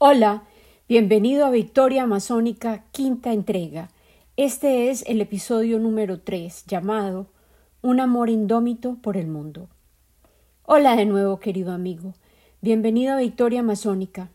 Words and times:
Hola, 0.00 0.44
bienvenido 0.88 1.44
a 1.44 1.50
Victoria 1.50 2.04
Amazónica, 2.04 2.84
quinta 2.92 3.32
entrega. 3.32 3.90
Este 4.36 4.90
es 4.90 5.02
el 5.08 5.20
episodio 5.20 5.80
número 5.80 6.20
3, 6.20 6.66
llamado 6.66 7.26
Un 7.82 7.98
amor 7.98 8.30
indómito 8.30 8.98
por 9.02 9.16
el 9.16 9.26
mundo. 9.26 9.68
Hola 10.62 10.94
de 10.94 11.04
nuevo, 11.04 11.40
querido 11.40 11.72
amigo. 11.72 12.14
Bienvenido 12.60 13.14
a 13.14 13.16
Victoria 13.16 13.58
Amazónica. 13.58 14.30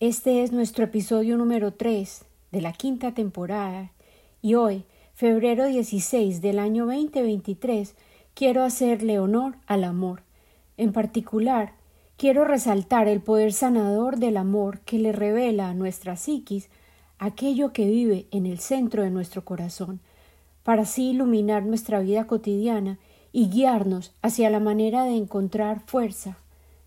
Este 0.00 0.42
es 0.42 0.50
nuestro 0.50 0.84
episodio 0.84 1.36
número 1.36 1.74
3 1.74 2.24
de 2.50 2.62
la 2.62 2.72
quinta 2.72 3.12
temporada 3.12 3.92
y 4.40 4.54
hoy, 4.54 4.86
febrero 5.12 5.66
16 5.66 6.40
del 6.40 6.58
año 6.58 6.86
2023, 6.86 7.96
quiero 8.32 8.62
hacerle 8.62 9.18
honor 9.18 9.56
al 9.66 9.84
amor, 9.84 10.22
en 10.78 10.94
particular 10.94 11.74
quiero 12.22 12.44
resaltar 12.44 13.08
el 13.08 13.20
poder 13.20 13.52
sanador 13.52 14.16
del 14.16 14.36
amor 14.36 14.78
que 14.82 14.96
le 14.96 15.10
revela 15.10 15.68
a 15.68 15.74
nuestra 15.74 16.16
psiquis 16.16 16.68
aquello 17.18 17.72
que 17.72 17.84
vive 17.84 18.28
en 18.30 18.46
el 18.46 18.60
centro 18.60 19.02
de 19.02 19.10
nuestro 19.10 19.44
corazón, 19.44 19.98
para 20.62 20.82
así 20.82 21.10
iluminar 21.10 21.64
nuestra 21.64 21.98
vida 21.98 22.28
cotidiana 22.28 23.00
y 23.32 23.48
guiarnos 23.48 24.14
hacia 24.22 24.50
la 24.50 24.60
manera 24.60 25.02
de 25.02 25.16
encontrar 25.16 25.80
fuerza, 25.84 26.38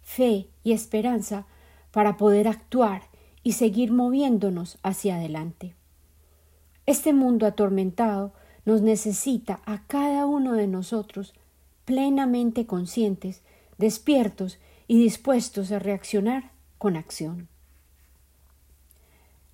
fe 0.04 0.48
y 0.64 0.72
esperanza 0.72 1.46
para 1.92 2.16
poder 2.16 2.48
actuar 2.48 3.02
y 3.44 3.52
seguir 3.52 3.92
moviéndonos 3.92 4.78
hacia 4.84 5.18
adelante. 5.18 5.76
Este 6.86 7.12
mundo 7.12 7.46
atormentado 7.46 8.32
nos 8.64 8.82
necesita 8.82 9.60
a 9.66 9.86
cada 9.86 10.28
uno 10.28 10.54
de 10.54 10.68
nosotros 10.68 11.34
plenamente 11.84 12.66
conscientes, 12.66 13.42
despiertos 13.78 14.60
y 14.88 15.00
dispuestos 15.00 15.72
a 15.72 15.80
reaccionar 15.80 16.52
con 16.78 16.96
acción. 16.96 17.48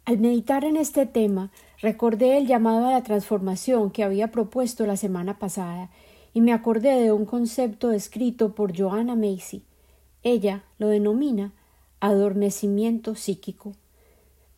Al 0.05 0.17
meditar 0.17 0.65
en 0.65 0.77
este 0.77 1.05
tema, 1.05 1.51
recordé 1.79 2.37
el 2.37 2.47
llamado 2.47 2.87
a 2.87 2.91
la 2.91 3.03
transformación 3.03 3.91
que 3.91 4.03
había 4.03 4.31
propuesto 4.31 4.85
la 4.85 4.97
semana 4.97 5.37
pasada 5.37 5.89
y 6.33 6.41
me 6.41 6.53
acordé 6.53 6.99
de 6.99 7.11
un 7.11 7.25
concepto 7.25 7.91
escrito 7.91 8.55
por 8.55 8.77
Joanna 8.77 9.15
Macy. 9.15 9.63
Ella 10.23 10.63
lo 10.79 10.87
denomina 10.87 11.53
adormecimiento 11.99 13.15
psíquico. 13.15 13.73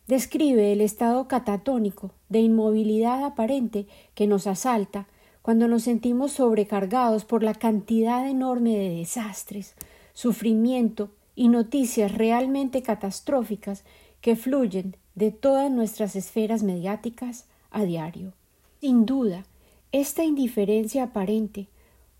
Describe 0.06 0.72
el 0.72 0.80
estado 0.80 1.28
catatónico 1.28 2.10
de 2.28 2.40
inmovilidad 2.40 3.24
aparente 3.24 3.86
que 4.14 4.26
nos 4.26 4.46
asalta 4.46 5.06
cuando 5.42 5.68
nos 5.68 5.82
sentimos 5.82 6.32
sobrecargados 6.32 7.24
por 7.24 7.42
la 7.42 7.54
cantidad 7.54 8.28
enorme 8.28 8.76
de 8.76 8.90
desastres, 8.90 9.74
sufrimiento 10.14 11.10
y 11.34 11.48
noticias 11.48 12.12
realmente 12.12 12.82
catastróficas 12.82 13.84
que 14.20 14.36
fluyen 14.36 14.96
de 15.14 15.30
todas 15.30 15.70
nuestras 15.70 16.16
esferas 16.16 16.62
mediáticas 16.62 17.46
a 17.70 17.84
diario. 17.84 18.32
Sin 18.80 19.04
duda, 19.04 19.44
esta 19.92 20.24
indiferencia 20.24 21.04
aparente 21.04 21.68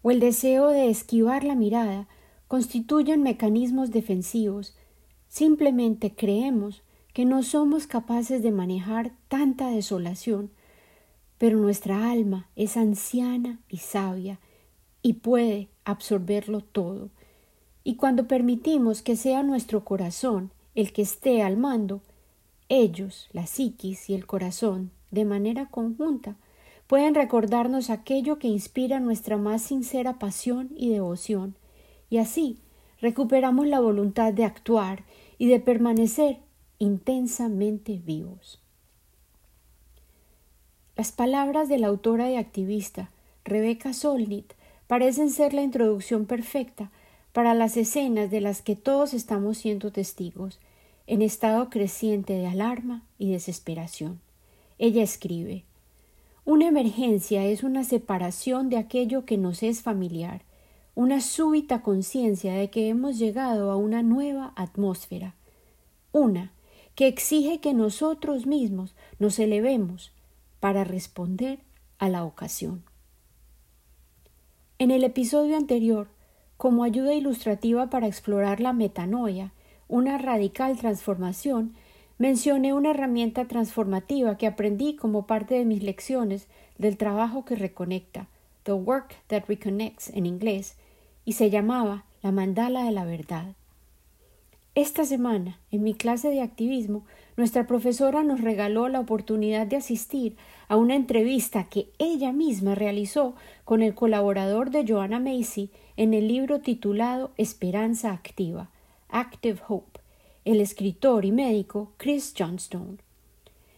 o 0.03 0.10
el 0.10 0.21
deseo 0.21 0.69
de 0.69 0.91
esquivar 0.91 1.44
la 1.44 1.54
mirada 1.54 2.09
constituyen 2.49 3.22
mecanismos 3.22 3.91
defensivos. 3.91 4.77
Simplemente 5.28 6.15
creemos 6.15 6.83
que 7.12 7.25
no 7.25 7.43
somos 7.43 7.87
capaces 7.87 8.43
de 8.43 8.50
manejar 8.50 9.12
tanta 9.28 9.71
desolación, 9.71 10.50
pero 11.38 11.59
nuestra 11.59 12.10
alma 12.10 12.49
es 12.56 12.77
anciana 12.77 13.60
y 13.69 13.78
sabia 13.78 14.41
y 15.00 15.15
puede 15.15 15.69
absorberlo 15.84 16.60
todo 16.60 17.10
y 17.84 17.97
cuando 17.97 18.27
permitimos 18.27 19.03
que 19.03 19.15
sea 19.15 19.43
nuestro 19.43 19.84
corazón 19.84 20.50
el 20.75 20.93
que 20.93 21.03
esté 21.03 21.43
al 21.43 21.59
mando, 21.59 22.00
ellos, 22.71 23.28
la 23.33 23.47
psiquis 23.47 24.09
y 24.09 24.15
el 24.15 24.27
corazón, 24.27 24.91
de 25.11 25.27
manera 25.27 25.67
conjunta, 25.67 26.37
pueden 26.87 27.15
recordarnos 27.15 27.91
aquello 27.91 28.39
que 28.39 28.49
inspira 28.49 29.00
nuestra 29.00 29.37
más 29.37 29.62
sincera 29.62 30.19
pasión 30.19 30.71
y 30.75 30.89
devoción, 30.89 31.55
y 32.09 32.19
así 32.19 32.59
recuperamos 33.00 33.67
la 33.67 33.81
voluntad 33.81 34.33
de 34.33 34.45
actuar 34.45 35.05
y 35.37 35.49
de 35.49 35.61
permanecer 35.61 36.39
intensamente 36.78 38.01
vivos. 38.05 38.61
Las 40.97 41.12
palabras 41.12 41.69
de 41.69 41.78
la 41.78 41.89
autora 41.89 42.31
y 42.31 42.37
activista 42.37 43.11
Rebecca 43.45 43.93
Solnit 43.93 44.55
parecen 44.87 45.31
ser 45.31 45.53
la 45.53 45.62
introducción 45.62 46.25
perfecta 46.25 46.91
para 47.34 47.53
las 47.53 47.77
escenas 47.77 48.31
de 48.31 48.41
las 48.41 48.62
que 48.62 48.77
todos 48.77 49.12
estamos 49.12 49.59
siendo 49.59 49.91
testigos, 49.91 50.61
en 51.09 51.21
estado 51.21 51.69
creciente 51.69 52.33
de 52.33 52.47
alarma 52.47 53.03
y 53.19 53.33
desesperación. 53.33 54.21
Ella 54.78 55.03
escribe 55.03 55.65
Una 56.45 56.69
emergencia 56.69 57.45
es 57.45 57.65
una 57.65 57.83
separación 57.83 58.71
de 58.71 58.78
aquello 58.78 59.25
que 59.25 59.37
nos 59.37 59.65
es 59.65 59.83
familiar, 59.83 60.43
una 60.95 61.21
súbita 61.21 61.83
conciencia 61.83 62.55
de 62.55 62.71
que 62.71 62.89
hemos 62.89 63.19
llegado 63.19 63.72
a 63.72 63.77
una 63.77 64.05
nueva 64.05 64.53
atmósfera, 64.55 65.34
una 66.12 66.53
que 66.95 67.09
exige 67.09 67.59
que 67.59 67.75
nosotros 67.75 68.47
mismos 68.47 68.95
nos 69.19 69.41
elevemos 69.41 70.12
para 70.61 70.84
responder 70.84 71.59
a 71.99 72.09
la 72.09 72.22
ocasión. 72.22 72.84
En 74.78 74.93
el 74.93 75.03
episodio 75.03 75.56
anterior 75.56 76.13
como 76.56 76.84
ayuda 76.84 77.15
ilustrativa 77.15 77.91
para 77.91 78.06
explorar 78.06 78.60
la 78.60 78.72
metanoia, 78.72 79.53
una 79.88 80.19
radical 80.19 80.76
transformación, 80.76 81.75
mencioné 82.19 82.72
una 82.72 82.91
herramienta 82.91 83.47
transformativa 83.47 84.37
que 84.37 84.47
aprendí 84.47 84.97
como 84.97 85.26
parte 85.26 85.54
de 85.54 85.65
mis 85.65 85.82
lecciones 85.82 86.47
del 86.78 86.97
trabajo 86.97 87.44
que 87.44 87.56
reconecta, 87.56 88.28
The 88.62 88.72
Work 88.72 89.15
That 89.26 89.44
Reconnects 89.48 90.10
en 90.10 90.26
inglés, 90.26 90.76
y 91.25 91.32
se 91.32 91.50
llamaba 91.50 92.04
la 92.22 92.32
mandala 92.32 92.84
de 92.84 92.92
la 92.92 93.04
verdad. 93.04 93.54
Esta 94.75 95.04
semana, 95.04 95.59
en 95.71 95.82
mi 95.82 95.94
clase 95.94 96.31
de 96.31 96.41
activismo, 96.41 97.04
nuestra 97.37 97.67
profesora 97.67 98.22
nos 98.22 98.41
regaló 98.41 98.89
la 98.89 99.00
oportunidad 99.00 99.67
de 99.67 99.77
asistir 99.77 100.37
a 100.69 100.77
una 100.77 100.95
entrevista 100.95 101.65
que 101.65 101.89
ella 101.99 102.33
misma 102.33 102.75
realizó 102.75 103.34
con 103.65 103.83
el 103.83 103.95
colaborador 103.95 104.71
de 104.71 104.84
Joanna 104.86 105.19
Macy 105.19 105.71
en 105.97 106.15
el 106.15 106.28
libro 106.28 106.60
titulado 106.60 107.33
Esperanza 107.36 108.13
Activa, 108.13 108.71
Active 109.09 109.60
Hope, 109.66 110.01
el 110.45 110.60
escritor 110.60 111.25
y 111.25 111.33
médico 111.33 111.92
Chris 111.97 112.34
Johnstone. 112.39 112.98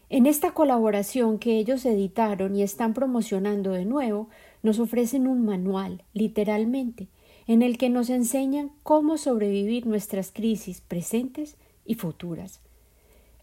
En 0.09 0.27
esta 0.27 0.53
colaboración 0.53 1.39
que 1.39 1.59
ellos 1.59 1.85
editaron 1.85 2.55
y 2.55 2.63
están 2.63 2.95
promocionando 2.95 3.73
de 3.73 3.85
nuevo, 3.85 4.29
nos 4.63 4.79
ofrecen 4.79 5.27
un 5.27 5.45
manual, 5.45 6.05
literalmente, 6.13 7.09
en 7.49 7.63
el 7.63 7.79
que 7.79 7.89
nos 7.89 8.11
enseñan 8.11 8.71
cómo 8.83 9.19
sobrevivir 9.19 9.87
nuestras 9.87 10.31
crisis 10.31 10.81
presentes 10.81 11.57
y 11.85 11.95
futuras. 11.95 12.61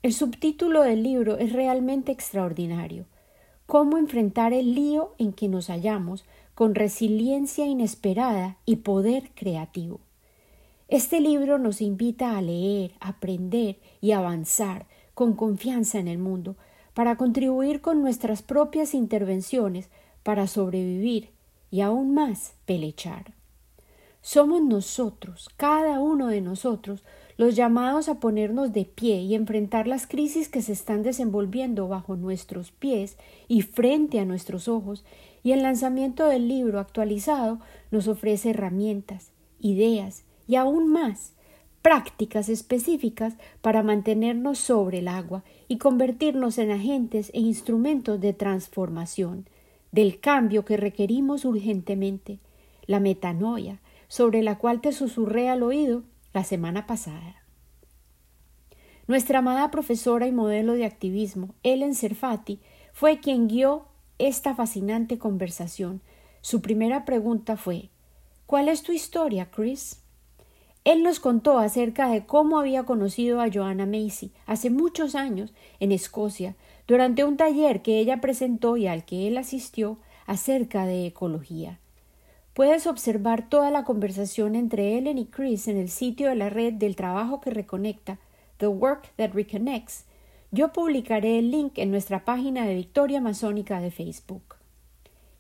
El 0.03 0.11
subtítulo 0.11 0.81
del 0.81 1.01
libro 1.01 1.37
es 1.37 1.53
realmente 1.53 2.11
extraordinario. 2.11 3.05
Cómo 3.65 3.97
enfrentar 3.97 4.51
el 4.51 4.75
lío 4.75 5.15
en 5.17 5.31
que 5.31 5.47
nos 5.47 5.67
hallamos 5.67 6.25
con 6.55 6.75
resiliencia 6.75 7.65
inesperada 7.67 8.57
y 8.65 8.75
poder 8.75 9.31
creativo. 9.33 10.01
Este 10.89 11.21
libro 11.21 11.57
nos 11.57 11.79
invita 11.79 12.37
a 12.37 12.41
leer, 12.41 12.91
aprender 12.99 13.77
y 14.01 14.11
avanzar 14.11 14.87
con 15.13 15.37
confianza 15.37 15.99
en 15.99 16.09
el 16.09 16.17
mundo, 16.17 16.57
para 16.93 17.15
contribuir 17.15 17.79
con 17.79 18.01
nuestras 18.01 18.41
propias 18.41 18.93
intervenciones 18.93 19.87
para 20.21 20.47
sobrevivir 20.47 21.29
y 21.71 21.79
aún 21.79 22.13
más 22.13 22.55
pelechar. 22.65 23.33
Somos 24.21 24.61
nosotros, 24.61 25.49
cada 25.55 26.01
uno 26.01 26.27
de 26.27 26.41
nosotros, 26.41 27.03
los 27.43 27.57
llamados 27.57 28.07
a 28.07 28.21
ponernos 28.21 28.71
de 28.71 28.85
pie 28.85 29.19
y 29.19 29.35
enfrentar 29.35 29.85
las 29.85 30.07
crisis 30.07 30.47
que 30.47 30.61
se 30.61 30.71
están 30.71 31.03
desenvolviendo 31.03 31.89
bajo 31.89 32.15
nuestros 32.15 32.71
pies 32.71 33.17
y 33.49 33.63
frente 33.63 34.21
a 34.21 34.25
nuestros 34.25 34.69
ojos, 34.69 35.03
y 35.43 35.51
el 35.51 35.61
lanzamiento 35.61 36.25
del 36.27 36.47
libro 36.47 36.79
actualizado 36.79 37.59
nos 37.91 38.07
ofrece 38.07 38.51
herramientas, 38.51 39.31
ideas 39.59 40.23
y 40.47 40.55
aún 40.55 40.87
más 40.87 41.33
prácticas 41.81 42.47
específicas 42.47 43.33
para 43.59 43.83
mantenernos 43.83 44.57
sobre 44.57 44.99
el 44.99 45.09
agua 45.09 45.43
y 45.67 45.79
convertirnos 45.79 46.57
en 46.59 46.71
agentes 46.71 47.29
e 47.33 47.41
instrumentos 47.41 48.21
de 48.21 48.31
transformación, 48.31 49.49
del 49.91 50.21
cambio 50.21 50.63
que 50.63 50.77
requerimos 50.77 51.43
urgentemente, 51.43 52.39
la 52.87 53.01
metanoia, 53.01 53.81
sobre 54.07 54.43
la 54.43 54.57
cual 54.57 54.79
te 54.79 54.93
susurré 54.93 55.49
al 55.49 55.61
oído 55.61 56.03
la 56.33 56.43
semana 56.43 56.87
pasada. 56.87 57.43
Nuestra 59.07 59.39
amada 59.39 59.69
profesora 59.69 60.27
y 60.27 60.31
modelo 60.31 60.73
de 60.73 60.85
activismo, 60.85 61.55
Ellen 61.63 61.93
Serfati, 61.93 62.59
fue 62.93 63.19
quien 63.19 63.47
guió 63.47 63.85
esta 64.17 64.55
fascinante 64.55 65.17
conversación. 65.17 66.01
Su 66.41 66.61
primera 66.61 67.05
pregunta 67.05 67.57
fue 67.57 67.89
¿Cuál 68.45 68.69
es 68.69 68.83
tu 68.83 68.91
historia, 68.91 69.49
Chris? 69.51 70.01
Él 70.85 71.03
nos 71.03 71.19
contó 71.19 71.59
acerca 71.59 72.09
de 72.09 72.25
cómo 72.25 72.59
había 72.59 72.83
conocido 72.83 73.39
a 73.39 73.49
Joanna 73.51 73.85
Macy 73.85 74.31
hace 74.45 74.69
muchos 74.69 75.15
años 75.15 75.53
en 75.79 75.91
Escocia 75.91 76.55
durante 76.87 77.23
un 77.23 77.37
taller 77.37 77.81
que 77.81 77.99
ella 77.99 78.19
presentó 78.19 78.75
y 78.75 78.87
al 78.87 79.05
que 79.05 79.27
él 79.27 79.37
asistió 79.37 79.97
acerca 80.25 80.85
de 80.85 81.05
ecología. 81.05 81.79
Puedes 82.53 82.85
observar 82.85 83.49
toda 83.49 83.71
la 83.71 83.83
conversación 83.83 84.53
entre 84.53 84.95
Ellen 84.95 85.17
y 85.17 85.25
Chris 85.25 85.67
en 85.67 85.75
el 85.75 85.89
sitio 85.89 86.29
de 86.29 86.35
la 86.35 86.51
red 86.51 86.73
del 86.73 86.95
trabajo 86.95 87.41
que 87.41 87.49
reconecta, 87.49 88.19
The 88.57 88.67
Work 88.67 89.11
That 89.15 89.31
Reconnects. 89.33 90.05
Yo 90.51 90.71
publicaré 90.71 91.39
el 91.39 91.49
link 91.49 91.79
en 91.79 91.89
nuestra 91.89 92.25
página 92.25 92.67
de 92.67 92.75
Victoria 92.75 93.21
Masónica 93.21 93.81
de 93.81 93.89
Facebook. 93.89 94.57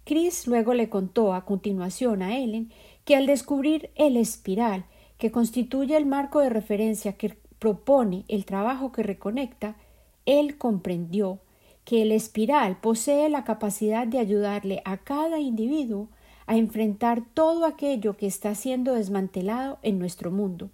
Chris 0.05 0.47
luego 0.47 0.73
le 0.73 0.89
contó 0.89 1.35
a 1.35 1.45
continuación 1.45 2.23
a 2.23 2.35
Ellen 2.35 2.71
que 3.05 3.15
al 3.15 3.27
descubrir 3.27 3.91
el 3.93 4.17
espiral 4.17 4.85
que 5.19 5.31
constituye 5.31 5.95
el 5.95 6.07
marco 6.07 6.39
de 6.39 6.49
referencia 6.49 7.13
que 7.13 7.37
propone 7.59 8.25
el 8.27 8.43
trabajo 8.45 8.91
que 8.91 9.03
reconecta, 9.03 9.75
él 10.25 10.57
comprendió 10.57 11.41
que 11.85 12.01
el 12.01 12.11
espiral 12.11 12.79
posee 12.81 13.29
la 13.29 13.43
capacidad 13.43 14.07
de 14.07 14.17
ayudarle 14.17 14.81
a 14.83 14.97
cada 14.97 15.37
individuo 15.39 16.09
a 16.45 16.57
enfrentar 16.57 17.23
todo 17.33 17.65
aquello 17.65 18.17
que 18.17 18.27
está 18.27 18.55
siendo 18.55 18.93
desmantelado 18.93 19.79
en 19.81 19.99
nuestro 19.99 20.31
mundo, 20.31 20.69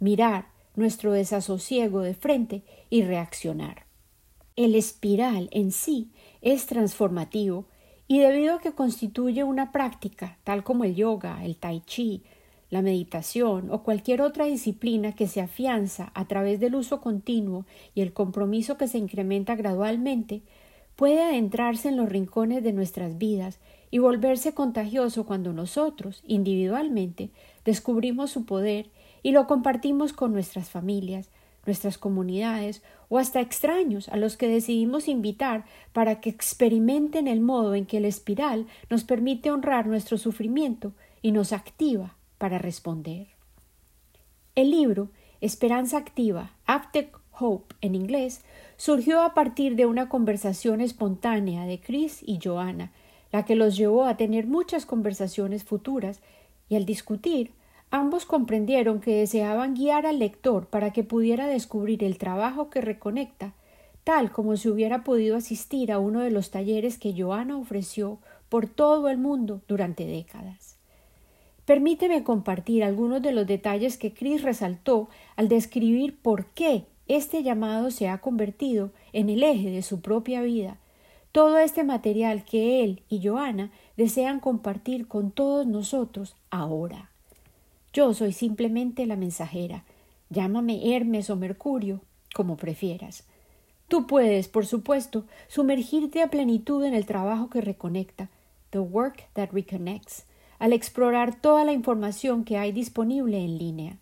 mirar 0.00 0.46
nuestro 0.74 1.12
desasosiego 1.12 2.00
de 2.00 2.14
frente 2.14 2.62
y 2.90 3.02
reaccionar. 3.02 3.86
El 4.56 4.74
espiral 4.74 5.48
en 5.52 5.72
sí 5.72 6.10
es 6.40 6.66
transformativo 6.66 7.66
y 8.08 8.18
debido 8.18 8.56
a 8.56 8.60
que 8.60 8.72
constituye 8.72 9.44
una 9.44 9.72
práctica, 9.72 10.38
tal 10.44 10.64
como 10.64 10.84
el 10.84 10.94
yoga, 10.94 11.44
el 11.44 11.56
tai 11.56 11.80
chi, 11.86 12.22
la 12.68 12.82
meditación 12.82 13.70
o 13.70 13.82
cualquier 13.82 14.22
otra 14.22 14.46
disciplina 14.46 15.12
que 15.12 15.28
se 15.28 15.40
afianza 15.40 16.10
a 16.14 16.26
través 16.26 16.58
del 16.58 16.74
uso 16.74 17.00
continuo 17.00 17.66
y 17.94 18.00
el 18.00 18.12
compromiso 18.12 18.78
que 18.78 18.88
se 18.88 18.98
incrementa 18.98 19.56
gradualmente, 19.56 20.42
puede 20.96 21.22
adentrarse 21.22 21.90
en 21.90 21.96
los 21.96 22.08
rincones 22.08 22.62
de 22.62 22.72
nuestras 22.72 23.18
vidas 23.18 23.60
y 23.92 23.98
volverse 23.98 24.54
contagioso 24.54 25.26
cuando 25.26 25.52
nosotros, 25.52 26.24
individualmente, 26.26 27.30
descubrimos 27.64 28.30
su 28.30 28.46
poder 28.46 28.90
y 29.22 29.32
lo 29.32 29.46
compartimos 29.46 30.14
con 30.14 30.32
nuestras 30.32 30.70
familias, 30.70 31.28
nuestras 31.66 31.98
comunidades 31.98 32.82
o 33.10 33.18
hasta 33.18 33.42
extraños 33.42 34.08
a 34.08 34.16
los 34.16 34.38
que 34.38 34.48
decidimos 34.48 35.08
invitar 35.08 35.66
para 35.92 36.22
que 36.22 36.30
experimenten 36.30 37.28
el 37.28 37.40
modo 37.40 37.74
en 37.74 37.84
que 37.84 37.98
el 37.98 38.06
espiral 38.06 38.66
nos 38.88 39.04
permite 39.04 39.50
honrar 39.50 39.86
nuestro 39.86 40.16
sufrimiento 40.16 40.94
y 41.20 41.32
nos 41.32 41.52
activa 41.52 42.16
para 42.38 42.58
responder. 42.58 43.28
El 44.54 44.70
libro 44.70 45.10
Esperanza 45.42 45.98
Activa, 45.98 46.52
After 46.64 47.10
Hope 47.38 47.74
en 47.82 47.94
inglés, 47.94 48.42
surgió 48.78 49.20
a 49.20 49.34
partir 49.34 49.76
de 49.76 49.84
una 49.84 50.08
conversación 50.08 50.80
espontánea 50.80 51.66
de 51.66 51.78
Chris 51.78 52.22
y 52.24 52.38
Joanna, 52.42 52.90
la 53.32 53.44
que 53.44 53.56
los 53.56 53.76
llevó 53.76 54.04
a 54.04 54.16
tener 54.16 54.46
muchas 54.46 54.86
conversaciones 54.86 55.64
futuras, 55.64 56.20
y 56.68 56.76
al 56.76 56.86
discutir, 56.86 57.50
ambos 57.90 58.24
comprendieron 58.26 59.00
que 59.00 59.16
deseaban 59.16 59.74
guiar 59.74 60.06
al 60.06 60.18
lector 60.18 60.66
para 60.66 60.92
que 60.92 61.02
pudiera 61.02 61.46
descubrir 61.46 62.04
el 62.04 62.18
trabajo 62.18 62.70
que 62.70 62.80
reconecta, 62.80 63.54
tal 64.04 64.30
como 64.30 64.56
si 64.56 64.68
hubiera 64.68 65.04
podido 65.04 65.36
asistir 65.36 65.92
a 65.92 65.98
uno 65.98 66.20
de 66.20 66.30
los 66.30 66.50
talleres 66.50 66.98
que 66.98 67.14
Joanna 67.16 67.56
ofreció 67.56 68.18
por 68.48 68.66
todo 68.66 69.08
el 69.08 69.18
mundo 69.18 69.62
durante 69.66 70.06
décadas. 70.06 70.76
Permíteme 71.64 72.24
compartir 72.24 72.82
algunos 72.82 73.22
de 73.22 73.32
los 73.32 73.46
detalles 73.46 73.96
que 73.96 74.12
Chris 74.12 74.42
resaltó 74.42 75.08
al 75.36 75.48
describir 75.48 76.18
por 76.20 76.46
qué 76.46 76.84
este 77.08 77.42
llamado 77.42 77.90
se 77.90 78.08
ha 78.08 78.18
convertido 78.18 78.90
en 79.12 79.30
el 79.30 79.42
eje 79.42 79.70
de 79.70 79.82
su 79.82 80.00
propia 80.00 80.42
vida. 80.42 80.78
Todo 81.32 81.58
este 81.58 81.82
material 81.82 82.44
que 82.44 82.84
él 82.84 83.02
y 83.08 83.26
Joana 83.26 83.70
desean 83.96 84.38
compartir 84.38 85.08
con 85.08 85.30
todos 85.30 85.66
nosotros 85.66 86.36
ahora. 86.50 87.10
Yo 87.94 88.12
soy 88.12 88.32
simplemente 88.32 89.06
la 89.06 89.16
mensajera. 89.16 89.84
Llámame 90.28 90.94
Hermes 90.94 91.30
o 91.30 91.36
Mercurio, 91.36 92.02
como 92.34 92.56
prefieras. 92.56 93.24
Tú 93.88 94.06
puedes, 94.06 94.48
por 94.48 94.66
supuesto, 94.66 95.24
sumergirte 95.48 96.22
a 96.22 96.28
plenitud 96.28 96.84
en 96.84 96.94
el 96.94 97.06
trabajo 97.06 97.48
que 97.48 97.60
reconecta, 97.60 98.30
the 98.70 98.78
work 98.78 99.28
that 99.34 99.50
reconnects, 99.52 100.24
al 100.58 100.72
explorar 100.72 101.40
toda 101.40 101.64
la 101.64 101.72
información 101.72 102.44
que 102.44 102.56
hay 102.56 102.72
disponible 102.72 103.38
en 103.42 103.58
línea. 103.58 103.98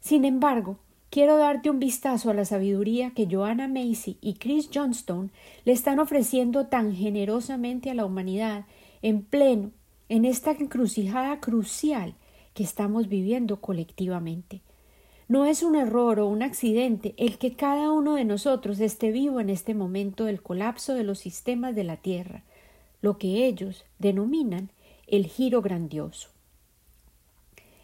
Sin 0.00 0.24
embargo, 0.24 0.78
quiero 1.10 1.36
darte 1.36 1.70
un 1.70 1.78
vistazo 1.78 2.30
a 2.30 2.34
la 2.34 2.44
sabiduría 2.44 3.10
que 3.10 3.28
Joanna 3.30 3.68
Macy 3.68 4.18
y 4.20 4.34
Chris 4.34 4.70
Johnstone 4.72 5.30
le 5.64 5.72
están 5.72 5.98
ofreciendo 5.98 6.66
tan 6.66 6.94
generosamente 6.94 7.90
a 7.90 7.94
la 7.94 8.04
humanidad 8.04 8.64
en 9.02 9.22
pleno 9.22 9.70
en 10.08 10.24
esta 10.24 10.52
encrucijada 10.52 11.40
crucial 11.40 12.14
que 12.54 12.62
estamos 12.62 13.08
viviendo 13.08 13.60
colectivamente. 13.60 14.60
No 15.28 15.44
es 15.44 15.64
un 15.64 15.74
error 15.74 16.20
o 16.20 16.28
un 16.28 16.42
accidente 16.42 17.14
el 17.16 17.38
que 17.38 17.54
cada 17.54 17.90
uno 17.90 18.14
de 18.14 18.24
nosotros 18.24 18.78
esté 18.78 19.10
vivo 19.10 19.40
en 19.40 19.50
este 19.50 19.74
momento 19.74 20.24
del 20.24 20.40
colapso 20.40 20.94
de 20.94 21.02
los 21.02 21.18
sistemas 21.18 21.74
de 21.74 21.82
la 21.82 21.96
Tierra, 21.96 22.44
lo 23.02 23.18
que 23.18 23.46
ellos 23.46 23.84
denominan 23.98 24.70
el 25.08 25.26
giro 25.26 25.62
grandioso. 25.62 26.35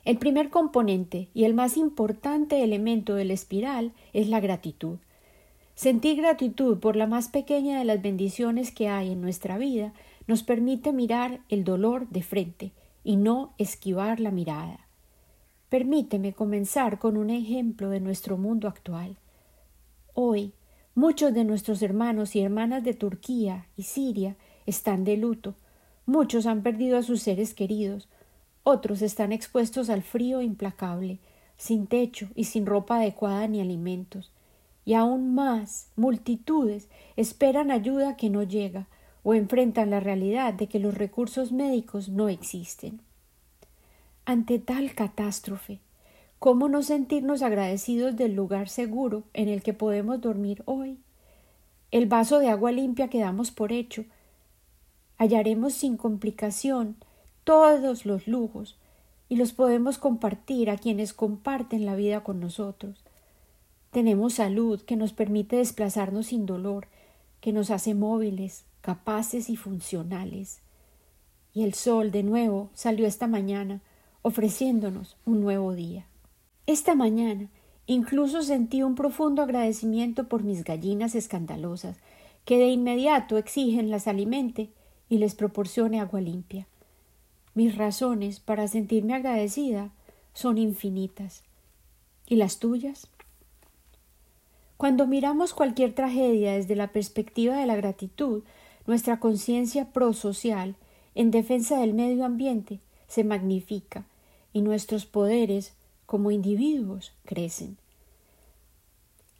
El 0.04 0.18
primer 0.18 0.50
componente 0.50 1.28
y 1.32 1.44
el 1.44 1.54
más 1.54 1.76
importante 1.76 2.64
elemento 2.64 3.14
del 3.14 3.30
espiral 3.30 3.92
es 4.12 4.28
la 4.28 4.40
gratitud. 4.40 4.98
Sentir 5.74 6.16
gratitud 6.16 6.78
por 6.78 6.96
la 6.96 7.06
más 7.06 7.28
pequeña 7.28 7.78
de 7.78 7.84
las 7.84 8.02
bendiciones 8.02 8.72
que 8.72 8.88
hay 8.88 9.12
en 9.12 9.20
nuestra 9.20 9.58
vida 9.58 9.92
nos 10.26 10.42
permite 10.42 10.92
mirar 10.92 11.40
el 11.48 11.62
dolor 11.64 12.08
de 12.08 12.22
frente 12.22 12.72
y 13.04 13.16
no 13.16 13.54
esquivar 13.58 14.18
la 14.18 14.30
mirada. 14.30 14.86
Permíteme 15.68 16.32
comenzar 16.32 16.98
con 16.98 17.16
un 17.16 17.30
ejemplo 17.30 17.88
de 17.88 18.00
nuestro 18.00 18.36
mundo 18.36 18.68
actual. 18.68 19.16
Hoy, 20.14 20.52
muchos 20.94 21.32
de 21.32 21.44
nuestros 21.44 21.80
hermanos 21.80 22.36
y 22.36 22.40
hermanas 22.40 22.82
de 22.84 22.94
Turquía 22.94 23.66
y 23.76 23.84
Siria 23.84 24.36
están 24.66 25.04
de 25.04 25.16
luto 25.16 25.54
Muchos 26.06 26.46
han 26.46 26.62
perdido 26.62 26.98
a 26.98 27.02
sus 27.02 27.22
seres 27.22 27.54
queridos, 27.54 28.08
otros 28.64 29.02
están 29.02 29.32
expuestos 29.32 29.90
al 29.90 30.02
frío 30.02 30.42
implacable, 30.42 31.18
sin 31.56 31.86
techo 31.86 32.28
y 32.34 32.44
sin 32.44 32.66
ropa 32.66 32.96
adecuada 32.96 33.46
ni 33.48 33.60
alimentos, 33.60 34.32
y 34.84 34.94
aún 34.94 35.34
más 35.34 35.88
multitudes 35.96 36.88
esperan 37.16 37.70
ayuda 37.70 38.16
que 38.16 38.30
no 38.30 38.42
llega 38.42 38.86
o 39.22 39.34
enfrentan 39.34 39.90
la 39.90 40.00
realidad 40.00 40.54
de 40.54 40.66
que 40.66 40.78
los 40.78 40.94
recursos 40.94 41.52
médicos 41.52 42.08
no 42.08 42.28
existen. 42.28 43.00
Ante 44.24 44.58
tal 44.58 44.94
catástrofe, 44.94 45.80
¿cómo 46.38 46.68
no 46.68 46.82
sentirnos 46.82 47.42
agradecidos 47.42 48.16
del 48.16 48.34
lugar 48.34 48.68
seguro 48.68 49.24
en 49.32 49.48
el 49.48 49.62
que 49.62 49.74
podemos 49.74 50.20
dormir 50.20 50.62
hoy? 50.64 50.98
El 51.90 52.06
vaso 52.06 52.38
de 52.38 52.48
agua 52.48 52.72
limpia 52.72 53.08
que 53.08 53.20
damos 53.20 53.50
por 53.50 53.72
hecho, 53.72 54.04
hallaremos 55.18 55.74
sin 55.74 55.96
complicación 55.96 56.96
todos 57.44 58.06
los 58.06 58.26
lujos 58.26 58.76
y 59.28 59.36
los 59.36 59.52
podemos 59.52 59.98
compartir 59.98 60.70
a 60.70 60.76
quienes 60.76 61.12
comparten 61.12 61.86
la 61.86 61.96
vida 61.96 62.22
con 62.22 62.40
nosotros. 62.40 63.02
Tenemos 63.90 64.34
salud 64.34 64.80
que 64.82 64.96
nos 64.96 65.12
permite 65.12 65.56
desplazarnos 65.56 66.26
sin 66.26 66.46
dolor, 66.46 66.86
que 67.40 67.52
nos 67.52 67.70
hace 67.70 67.94
móviles, 67.94 68.64
capaces 68.80 69.50
y 69.50 69.56
funcionales. 69.56 70.60
Y 71.54 71.64
el 71.64 71.74
sol 71.74 72.10
de 72.10 72.22
nuevo 72.22 72.70
salió 72.74 73.06
esta 73.06 73.26
mañana, 73.26 73.80
ofreciéndonos 74.22 75.16
un 75.26 75.40
nuevo 75.40 75.74
día. 75.74 76.06
Esta 76.66 76.94
mañana 76.94 77.48
incluso 77.86 78.42
sentí 78.42 78.82
un 78.82 78.94
profundo 78.94 79.42
agradecimiento 79.42 80.28
por 80.28 80.42
mis 80.42 80.64
gallinas 80.64 81.14
escandalosas, 81.14 81.96
que 82.44 82.58
de 82.58 82.68
inmediato 82.68 83.38
exigen 83.38 83.90
las 83.90 84.08
alimente 84.08 84.70
y 85.08 85.18
les 85.18 85.34
proporcione 85.34 86.00
agua 86.00 86.20
limpia. 86.20 86.66
Mis 87.54 87.76
razones 87.76 88.40
para 88.40 88.66
sentirme 88.66 89.14
agradecida 89.14 89.90
son 90.32 90.56
infinitas. 90.56 91.42
¿Y 92.26 92.36
las 92.36 92.58
tuyas? 92.58 93.08
Cuando 94.78 95.06
miramos 95.06 95.52
cualquier 95.52 95.94
tragedia 95.94 96.54
desde 96.54 96.76
la 96.76 96.88
perspectiva 96.88 97.56
de 97.56 97.66
la 97.66 97.76
gratitud, 97.76 98.42
nuestra 98.86 99.20
conciencia 99.20 99.92
prosocial 99.92 100.76
en 101.14 101.30
defensa 101.30 101.78
del 101.78 101.94
medio 101.94 102.24
ambiente 102.24 102.80
se 103.06 103.22
magnifica 103.22 104.06
y 104.52 104.62
nuestros 104.62 105.06
poderes 105.06 105.74
como 106.06 106.30
individuos 106.30 107.12
crecen. 107.24 107.76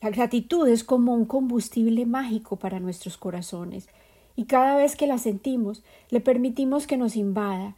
La 0.02 0.10
gratitud 0.10 0.68
es 0.68 0.84
como 0.84 1.14
un 1.14 1.24
combustible 1.24 2.06
mágico 2.06 2.56
para 2.56 2.80
nuestros 2.80 3.16
corazones, 3.16 3.88
y 4.36 4.44
cada 4.44 4.76
vez 4.76 4.96
que 4.96 5.06
la 5.06 5.18
sentimos 5.18 5.82
le 6.10 6.20
permitimos 6.20 6.86
que 6.86 6.96
nos 6.96 7.16
invada, 7.16 7.76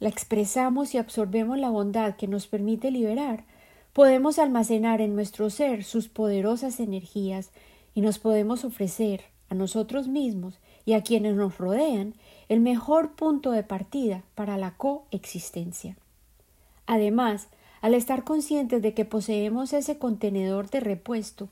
la 0.00 0.08
expresamos 0.08 0.94
y 0.94 0.98
absorbemos 0.98 1.58
la 1.58 1.70
bondad 1.70 2.16
que 2.16 2.28
nos 2.28 2.46
permite 2.46 2.90
liberar, 2.90 3.44
podemos 3.92 4.38
almacenar 4.38 5.00
en 5.00 5.14
nuestro 5.14 5.50
ser 5.50 5.84
sus 5.84 6.08
poderosas 6.08 6.80
energías 6.80 7.50
y 7.94 8.00
nos 8.00 8.18
podemos 8.18 8.64
ofrecer 8.64 9.22
a 9.48 9.54
nosotros 9.54 10.08
mismos 10.08 10.58
y 10.84 10.94
a 10.94 11.02
quienes 11.02 11.36
nos 11.36 11.58
rodean 11.58 12.14
el 12.48 12.60
mejor 12.60 13.12
punto 13.12 13.52
de 13.52 13.62
partida 13.62 14.22
para 14.34 14.58
la 14.58 14.72
coexistencia. 14.76 15.96
Además, 16.86 17.48
al 17.80 17.94
estar 17.94 18.24
conscientes 18.24 18.82
de 18.82 18.94
que 18.94 19.04
poseemos 19.04 19.72
ese 19.72 19.98
contenedor 19.98 20.70
de 20.70 20.80
repuesto, 20.80 21.48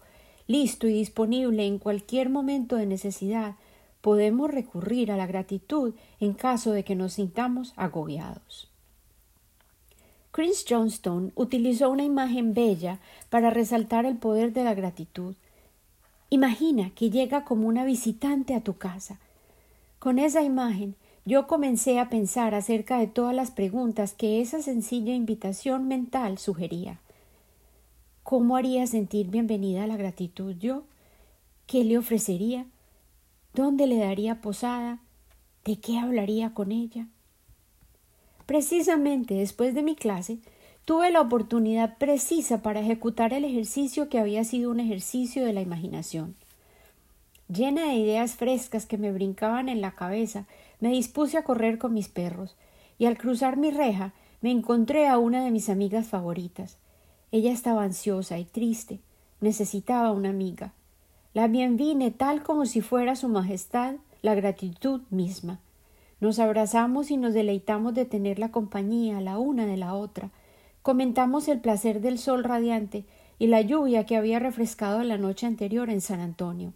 listo 0.47 0.89
y 0.89 0.93
disponible 0.93 1.67
en 1.67 1.79
cualquier 1.79 2.29
momento 2.29 2.77
de 2.77 2.87
necesidad, 2.87 3.55
podemos 4.03 4.51
recurrir 4.51 5.11
a 5.11 5.17
la 5.17 5.27
gratitud 5.27 5.95
en 6.21 6.35
caso 6.35 6.73
de 6.73 6.85
que 6.85 6.95
nos 6.95 7.15
sintamos 7.15 7.73
agobiados. 7.77 8.69
Chris 10.33 10.65
Johnstone 10.69 11.31
utilizó 11.35 11.91
una 11.91 12.05
imagen 12.05 12.53
bella 12.53 12.99
para 13.31 13.51
resaltar 13.51 14.05
el 14.05 14.17
poder 14.17 14.53
de 14.53 14.65
la 14.65 14.75
gratitud. 14.75 15.35
Imagina 16.31 16.91
que 16.91 17.11
llega 17.11 17.45
como 17.45 17.69
una 17.69 17.85
visitante 17.85 18.55
a 18.55 18.63
tu 18.63 18.77
casa. 18.77 19.19
Con 19.99 20.19
esa 20.19 20.43
imagen 20.43 20.97
yo 21.25 21.47
comencé 21.47 22.01
a 22.01 22.09
pensar 22.09 22.55
acerca 22.55 22.99
de 22.99 23.07
todas 23.07 23.35
las 23.35 23.51
preguntas 23.51 24.15
que 24.15 24.41
esa 24.41 24.63
sencilla 24.63 25.15
invitación 25.15 25.87
mental 25.87 26.39
sugería. 26.39 26.99
¿Cómo 28.23 28.57
haría 28.57 28.87
sentir 28.87 29.29
bienvenida 29.29 29.87
la 29.87 29.97
gratitud 29.97 30.57
yo? 30.59 30.85
¿Qué 31.67 31.85
le 31.85 31.99
ofrecería? 31.99 32.67
¿Dónde 33.55 33.87
le 33.87 33.99
daría 33.99 34.41
posada? 34.41 35.01
¿De 35.65 35.77
qué 35.77 35.99
hablaría 35.99 36.55
con 36.55 36.73
ella? 36.73 37.09
Precisamente 38.47 39.35
después 39.35 39.75
de 39.75 39.83
mi 39.83 39.95
clase, 39.95 40.39
tuve 40.87 41.11
la 41.11 41.21
oportunidad 41.21 41.99
precisa 41.99 42.63
para 42.63 42.81
ejecutar 42.81 43.35
el 43.35 43.45
ejercicio 43.45 44.09
que 44.09 44.19
había 44.19 44.45
sido 44.45 44.71
un 44.71 44.81
ejercicio 44.81 45.45
de 45.45 45.53
la 45.53 45.61
imaginación. 45.61 46.35
Llena 47.49 47.89
de 47.89 47.95
ideas 47.97 48.37
frescas 48.37 48.87
que 48.87 48.97
me 48.97 49.13
brincaban 49.13 49.69
en 49.69 49.83
la 49.83 49.95
cabeza, 49.95 50.47
me 50.81 50.89
dispuse 50.89 51.37
a 51.37 51.45
correr 51.45 51.77
con 51.77 51.93
mis 51.93 52.09
perros, 52.09 52.57
y 52.99 53.05
al 53.05 53.19
cruzar 53.19 53.59
mi 53.59 53.71
reja 53.71 54.15
me 54.41 54.51
encontré 54.51 55.09
a 55.09 55.19
una 55.19 55.45
de 55.45 55.51
mis 55.51 55.69
amigas 55.69 56.09
favoritas. 56.09 56.79
Ella 57.33 57.53
estaba 57.53 57.85
ansiosa 57.85 58.39
y 58.39 58.47
triste, 58.47 59.01
necesitaba 59.43 60.11
una 60.11 60.31
amiga. 60.31 60.73
La 61.35 61.49
bienvine 61.49 62.11
tal 62.11 62.43
como 62.43 62.67
si 62.67 62.83
fuera 62.83 63.17
su 63.17 63.27
majestad 63.27 63.95
la 64.21 64.35
gratitud 64.35 65.01
misma. 65.09 65.61
Nos 66.21 66.39
abrazamos 66.39 67.11
y 67.11 67.17
nos 67.17 67.33
deleitamos 67.33 67.95
de 67.95 68.05
tener 68.05 68.39
la 68.39 68.51
compañía 68.51 69.19
la 69.23 69.39
una 69.39 69.65
de 69.65 69.79
la 69.79 69.95
otra. 69.95 70.29
Comentamos 70.83 71.49
el 71.49 71.59
placer 71.59 72.03
del 72.03 72.19
sol 72.19 72.45
radiante 72.45 73.07
y 73.39 73.47
la 73.47 73.63
lluvia 73.63 74.05
que 74.05 74.17
había 74.17 74.41
refrescado 74.41 75.03
la 75.05 75.17
noche 75.17 75.47
anterior 75.47 75.89
en 75.89 76.03
San 76.03 76.21
Antonio. 76.21 76.75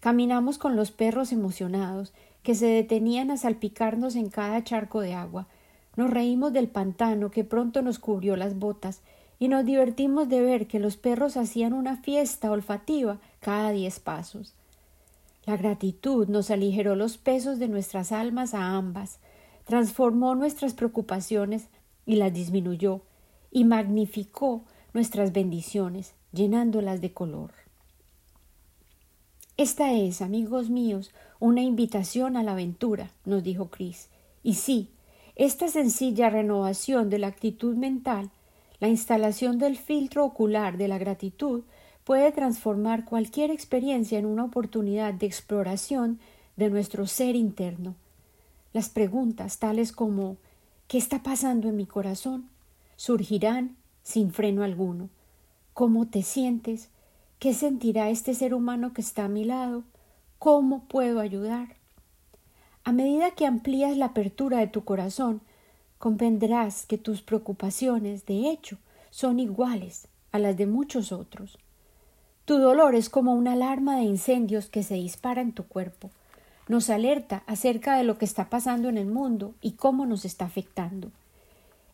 Caminamos 0.00 0.56
con 0.56 0.74
los 0.74 0.90
perros 0.90 1.30
emocionados, 1.30 2.14
que 2.42 2.54
se 2.54 2.66
detenían 2.66 3.30
a 3.30 3.36
salpicarnos 3.36 4.16
en 4.16 4.30
cada 4.30 4.64
charco 4.64 5.02
de 5.02 5.12
agua. 5.12 5.48
Nos 5.96 6.10
reímos 6.10 6.54
del 6.54 6.68
pantano 6.68 7.30
que 7.30 7.44
pronto 7.44 7.82
nos 7.82 7.98
cubrió 7.98 8.36
las 8.36 8.58
botas, 8.58 9.02
y 9.38 9.48
nos 9.48 9.66
divertimos 9.66 10.28
de 10.28 10.40
ver 10.40 10.66
que 10.66 10.78
los 10.78 10.96
perros 10.96 11.36
hacían 11.36 11.72
una 11.72 11.96
fiesta 11.98 12.50
olfativa 12.50 13.18
cada 13.42 13.72
diez 13.72 13.98
pasos. 13.98 14.54
La 15.44 15.56
gratitud 15.56 16.28
nos 16.28 16.52
aligeró 16.52 16.94
los 16.94 17.18
pesos 17.18 17.58
de 17.58 17.66
nuestras 17.66 18.12
almas 18.12 18.54
a 18.54 18.76
ambas, 18.76 19.18
transformó 19.64 20.36
nuestras 20.36 20.74
preocupaciones 20.74 21.66
y 22.06 22.16
las 22.16 22.32
disminuyó, 22.32 23.02
y 23.50 23.64
magnificó 23.64 24.62
nuestras 24.94 25.32
bendiciones, 25.32 26.14
llenándolas 26.32 27.00
de 27.00 27.12
color. 27.12 27.50
Esta 29.56 29.92
es, 29.92 30.22
amigos 30.22 30.70
míos, 30.70 31.10
una 31.40 31.62
invitación 31.62 32.36
a 32.36 32.44
la 32.44 32.52
aventura, 32.52 33.10
nos 33.24 33.42
dijo 33.42 33.70
Chris. 33.70 34.08
Y 34.44 34.54
sí, 34.54 34.90
esta 35.34 35.66
sencilla 35.66 36.30
renovación 36.30 37.10
de 37.10 37.18
la 37.18 37.26
actitud 37.26 37.74
mental, 37.74 38.30
la 38.78 38.88
instalación 38.88 39.58
del 39.58 39.76
filtro 39.76 40.24
ocular 40.24 40.76
de 40.76 40.86
la 40.86 40.98
gratitud, 40.98 41.62
puede 42.04 42.32
transformar 42.32 43.04
cualquier 43.04 43.50
experiencia 43.50 44.18
en 44.18 44.26
una 44.26 44.44
oportunidad 44.44 45.14
de 45.14 45.26
exploración 45.26 46.18
de 46.56 46.70
nuestro 46.70 47.06
ser 47.06 47.36
interno. 47.36 47.94
Las 48.72 48.88
preguntas 48.88 49.58
tales 49.58 49.92
como 49.92 50.36
¿qué 50.88 50.98
está 50.98 51.22
pasando 51.22 51.68
en 51.68 51.76
mi 51.76 51.86
corazón? 51.86 52.48
surgirán 52.96 53.76
sin 54.02 54.32
freno 54.32 54.62
alguno. 54.62 55.08
¿Cómo 55.74 56.06
te 56.06 56.22
sientes? 56.22 56.88
¿Qué 57.38 57.54
sentirá 57.54 58.10
este 58.10 58.34
ser 58.34 58.54
humano 58.54 58.92
que 58.92 59.00
está 59.00 59.24
a 59.24 59.28
mi 59.28 59.44
lado? 59.44 59.84
¿Cómo 60.38 60.84
puedo 60.84 61.20
ayudar? 61.20 61.76
A 62.84 62.92
medida 62.92 63.32
que 63.32 63.46
amplías 63.46 63.96
la 63.96 64.06
apertura 64.06 64.58
de 64.58 64.66
tu 64.66 64.84
corazón, 64.84 65.40
comprenderás 65.98 66.84
que 66.84 66.98
tus 66.98 67.22
preocupaciones, 67.22 68.26
de 68.26 68.50
hecho, 68.50 68.78
son 69.10 69.38
iguales 69.38 70.08
a 70.32 70.38
las 70.38 70.56
de 70.56 70.66
muchos 70.66 71.12
otros. 71.12 71.58
Tu 72.44 72.58
dolor 72.58 72.96
es 72.96 73.08
como 73.08 73.34
una 73.34 73.52
alarma 73.52 73.96
de 73.96 74.02
incendios 74.02 74.66
que 74.66 74.82
se 74.82 74.94
dispara 74.94 75.40
en 75.42 75.52
tu 75.52 75.64
cuerpo. 75.64 76.10
Nos 76.68 76.90
alerta 76.90 77.44
acerca 77.46 77.96
de 77.96 78.04
lo 78.04 78.18
que 78.18 78.24
está 78.24 78.50
pasando 78.50 78.88
en 78.88 78.98
el 78.98 79.06
mundo 79.06 79.54
y 79.60 79.72
cómo 79.72 80.06
nos 80.06 80.24
está 80.24 80.44
afectando. 80.44 81.12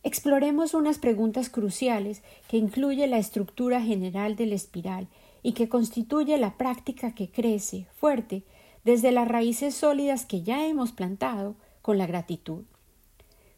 Exploremos 0.03 0.73
unas 0.73 0.99
preguntas 0.99 1.51
cruciales 1.51 2.23
que 2.49 2.57
incluye 2.57 3.07
la 3.07 3.19
estructura 3.19 3.83
general 3.83 4.37
del 4.37 4.53
espiral 4.55 5.09
y 5.43 5.53
que 5.53 5.69
constituye 5.69 6.39
la 6.39 6.57
práctica 6.57 7.15
que 7.15 7.31
crece 7.31 7.87
fuerte 7.97 8.43
desde 8.85 9.13
las 9.13 9.29
raíces 9.29 9.75
sólidas 9.75 10.25
que 10.25 10.43
ya 10.43 10.67
hemos 10.67 10.93
plantado 10.93 11.57
con 11.83 11.99
la 11.99 12.07
gratitud. 12.07 12.63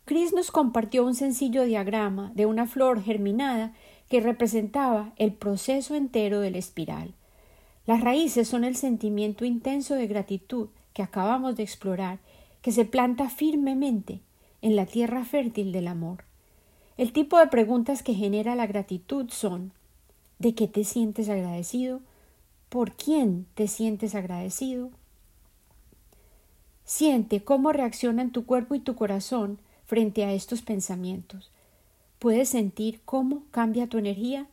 Chris 0.07 0.33
nos 0.33 0.51
compartió 0.51 1.05
un 1.05 1.15
sencillo 1.15 1.65
diagrama 1.65 2.33
de 2.35 2.47
una 2.47 2.67
flor 2.67 3.01
germinada 3.01 3.75
que 4.11 4.21
representaba 4.21 5.13
el 5.17 5.33
proceso 5.33 5.95
entero 5.95 6.41
de 6.41 6.51
la 6.51 6.59
espiral. 6.59 7.15
Las 7.87 8.03
raíces 8.03 8.49
son 8.49 8.65
el 8.65 8.77
sentimiento 8.77 9.45
intenso 9.45 9.95
de 9.95 10.09
gratitud 10.09 10.69
que 10.93 11.03
acabamos 11.03 11.57
de 11.57 11.63
explorar, 11.63 12.19
que 12.61 12.73
se 12.73 12.85
planta 12.85 13.31
firmemente 13.31 14.21
en 14.63 14.75
la 14.75 14.85
tierra 14.85 15.25
fértil 15.25 15.71
del 15.71 15.87
amor. 15.87 16.25
El 16.99 17.13
tipo 17.13 17.39
de 17.39 17.47
preguntas 17.47 18.03
que 18.03 18.15
genera 18.15 18.57
la 18.57 18.67
gratitud 18.67 19.31
son 19.31 19.73
¿De 20.41 20.55
qué 20.55 20.67
te 20.67 20.85
sientes 20.85 21.29
agradecido? 21.29 22.01
¿Por 22.69 22.93
quién 22.93 23.47
te 23.55 23.69
sientes 23.69 24.15
agradecido? 24.15 24.91
Siente 26.85 27.45
cómo 27.45 27.73
reaccionan 27.73 28.33
tu 28.33 28.45
cuerpo 28.45 28.75
y 28.75 28.81
tu 28.81 28.97
corazón 28.97 29.59
frente 29.87 30.25
a 30.25 30.33
estos 30.33 30.63
pensamientos. 30.63 31.51
¿Puedes 32.21 32.51
sentir 32.51 33.01
cómo 33.07 33.45
cambia 33.51 33.87
tu 33.87 33.97
energía? 33.97 34.47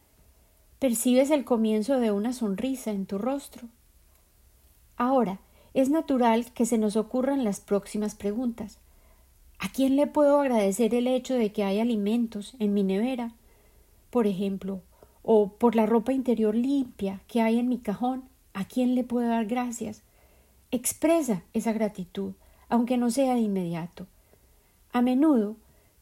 ¿Percibes 0.80 1.32
el 1.32 1.44
comienzo 1.44 2.00
de 2.00 2.12
una 2.12 2.32
sonrisa 2.32 2.92
en 2.92 3.06
tu 3.06 3.18
rostro? 3.18 3.68
Ahora, 4.96 5.42
es 5.74 5.90
natural 5.90 6.54
que 6.54 6.66
se 6.66 6.78
nos 6.78 6.96
ocurran 6.96 7.44
las 7.44 7.60
próximas 7.60 8.16
preguntas. 8.16 8.80
¿A 9.60 9.70
quién 9.70 9.98
le 9.98 10.08
puedo 10.08 10.40
agradecer 10.40 10.96
el 10.96 11.08
hecho 11.08 11.34
de 11.34 11.52
que 11.52 11.66
hay 11.66 11.82
alimentos 11.82 12.56
en 12.60 12.74
mi 12.74 12.84
nevera? 12.84 13.34
Por 14.12 14.28
ejemplo, 14.28 14.80
o 15.22 15.50
por 15.50 15.76
la 15.76 15.86
ropa 15.86 16.14
interior 16.14 16.56
limpia 16.56 17.20
que 17.28 17.42
hay 17.42 17.60
en 17.60 17.68
mi 17.68 17.80
cajón. 17.80 18.24
¿A 18.54 18.64
quién 18.64 18.96
le 18.96 19.04
puedo 19.04 19.28
dar 19.28 19.46
gracias? 19.46 20.04
Expresa 20.72 21.44
esa 21.52 21.74
gratitud, 21.74 22.32
aunque 22.70 22.96
no 22.96 23.10
sea 23.10 23.34
de 23.34 23.42
inmediato. 23.42 24.08
A 24.94 25.02
menudo 25.02 25.58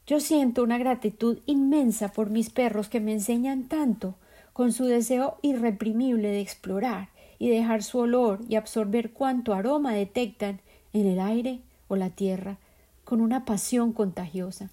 yo 0.08 0.20
siento 0.20 0.64
una 0.64 0.78
gratitud 0.78 1.40
inmensa 1.46 2.10
por 2.10 2.30
mis 2.30 2.50
perros 2.50 2.90
que 2.90 3.00
me 3.00 3.14
enseñan 3.14 3.68
tanto, 3.68 4.16
con 4.54 4.72
su 4.72 4.86
deseo 4.86 5.38
irreprimible 5.42 6.30
de 6.30 6.42
explorar 6.42 7.10
y 7.40 7.50
dejar 7.50 7.84
su 7.84 8.00
olor 8.00 8.40
y 8.48 8.56
absorber 8.56 9.12
cuanto 9.12 9.54
aroma 9.54 9.94
detectan 9.94 10.62
en 10.94 11.08
el 11.08 11.20
aire 11.20 11.60
o 11.88 11.96
la 11.96 12.10
tierra, 12.10 12.58
con 13.04 13.20
una 13.20 13.46
pasión 13.46 13.92
contagiosa. 13.94 14.70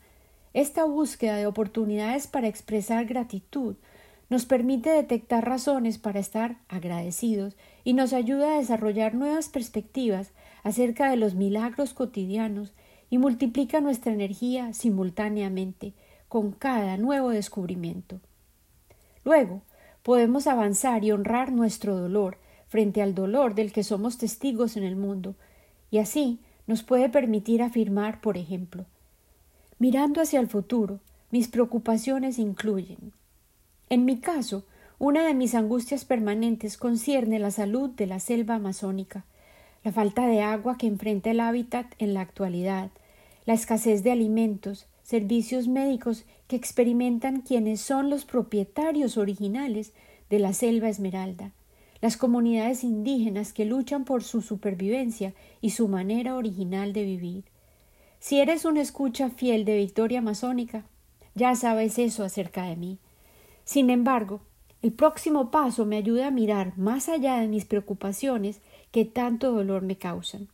Esta 0.54 0.84
búsqueda 0.84 1.36
de 1.36 1.46
oportunidades 1.46 2.26
para 2.26 2.46
expresar 2.46 3.06
gratitud 3.06 3.76
nos 4.28 4.44
permite 4.44 4.90
detectar 4.90 5.46
razones 5.46 5.98
para 5.98 6.20
estar 6.20 6.56
agradecidos 6.68 7.56
y 7.84 7.94
nos 7.94 8.12
ayuda 8.12 8.54
a 8.54 8.58
desarrollar 8.58 9.14
nuevas 9.14 9.48
perspectivas 9.48 10.30
acerca 10.62 11.10
de 11.10 11.16
los 11.16 11.34
milagros 11.34 11.92
cotidianos 11.94 12.72
y 13.12 13.19
multiplica 13.19 13.83
nuestra 13.83 14.11
energía 14.11 14.73
simultáneamente 14.73 15.92
con 16.31 16.50
cada 16.50 16.97
nuevo 16.97 17.28
descubrimiento. 17.28 18.21
Luego, 19.23 19.61
podemos 20.02 20.47
avanzar 20.47 21.04
y 21.04 21.12
honrar 21.12 21.52
nuestro 21.52 21.95
dolor 21.95 22.38
frente 22.69 23.02
al 23.02 23.14
dolor 23.14 23.54
del 23.54 23.71
que 23.71 23.85
somos 23.85 24.16
testigos 24.16 24.78
en 24.78 24.85
el 24.85 24.97
mundo, 24.97 25.35
y 25.90 25.99
así 25.99 26.40
nos 26.66 26.83
puede 26.83 27.11
permitir 27.11 27.61
afirmar, 27.61 28.23
por 28.23 28.38
ejemplo, 28.38 28.87
mirando 29.78 30.23
hacia 30.23 30.40
el 30.40 30.49
futuro, 30.49 30.99
mis 31.31 31.49
preocupaciones 31.49 32.38
incluyen 32.38 33.12
En 33.90 34.07
mi 34.07 34.21
caso, 34.21 34.64
una 34.99 35.26
de 35.26 35.35
mis 35.35 35.54
angustias 35.54 36.07
permanentes 36.07 36.78
concierne 36.78 37.38
la 37.38 37.50
salud 37.50 37.90
de 37.90 38.07
la 38.07 38.21
selva 38.21 38.54
amazónica, 38.54 39.26
la 39.85 39.92
falta 39.92 40.26
de 40.26 40.40
agua 40.40 40.78
que 40.78 40.87
enfrenta 40.87 41.31
el 41.31 41.40
hábitat 41.40 41.92
en 41.99 42.14
la 42.14 42.23
actualidad, 42.23 42.90
la 43.44 43.54
escasez 43.54 44.02
de 44.02 44.12
alimentos, 44.12 44.87
servicios 45.02 45.68
médicos 45.68 46.25
que 46.46 46.56
experimentan 46.56 47.40
quienes 47.40 47.80
son 47.80 48.11
los 48.11 48.25
propietarios 48.25 49.16
originales 49.16 49.92
de 50.30 50.38
la 50.38 50.52
selva 50.52 50.88
esmeralda, 50.88 51.52
las 52.00 52.16
comunidades 52.16 52.84
indígenas 52.84 53.52
que 53.52 53.64
luchan 53.64 54.04
por 54.04 54.22
su 54.22 54.42
supervivencia 54.42 55.34
y 55.61 55.70
su 55.70 55.88
manera 55.88 56.37
original 56.37 56.92
de 56.92 57.04
vivir. 57.04 57.44
Si 58.20 58.38
eres 58.38 58.64
una 58.64 58.80
escucha 58.80 59.30
fiel 59.30 59.64
de 59.64 59.76
Victoria 59.76 60.20
Amazónica, 60.20 60.84
ya 61.34 61.54
sabes 61.54 61.99
eso 61.99 62.25
acerca 62.25 62.64
de 62.64 62.76
mí. 62.76 62.99
Sin 63.64 63.90
embargo, 63.90 64.40
el 64.82 64.92
próximo 64.92 65.50
paso 65.50 65.87
me 65.87 65.96
ayuda 65.96 66.28
a 66.28 66.32
mirar 66.32 66.76
más 66.76 67.08
allá 67.08 67.37
de 67.38 67.49
mis 67.49 67.64
preocupaciones 67.64 68.61
que 68.90 69.04
tanto 69.04 69.52
dolor 69.52 69.82
me 69.82 69.96
causan. 69.96 70.49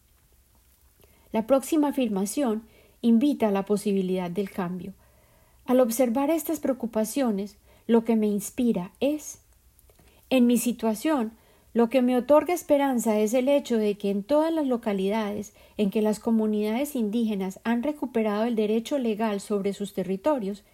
La 1.32 1.46
próxima 1.46 1.88
afirmación 1.88 2.62
invita 3.02 3.48
a 3.48 3.52
la 3.52 3.64
posibilidad 3.64 4.30
del 4.30 4.50
cambio. 4.50 4.92
Al 5.66 5.80
observar 5.80 6.30
estas 6.30 6.60
preocupaciones, 6.60 7.56
lo 7.86 8.04
que 8.04 8.16
me 8.16 8.26
inspira 8.26 8.92
es 9.00 9.40
en 10.30 10.46
mi 10.46 10.58
situación, 10.58 11.32
lo 11.74 11.88
que 11.88 12.02
me 12.02 12.16
otorga 12.16 12.54
esperanza 12.54 13.18
es 13.18 13.34
el 13.34 13.48
hecho 13.48 13.76
de 13.76 13.96
que 13.96 14.10
en 14.10 14.22
todas 14.22 14.52
las 14.52 14.66
localidades 14.66 15.54
en 15.76 15.90
que 15.90 16.02
las 16.02 16.18
comunidades 16.18 16.96
indígenas 16.96 17.60
han 17.64 17.82
recuperado 17.82 18.44
el 18.44 18.56
derecho 18.56 18.98
legal 18.98 19.40
sobre 19.40 19.72
sus 19.72 19.94
territorios, 19.94 20.64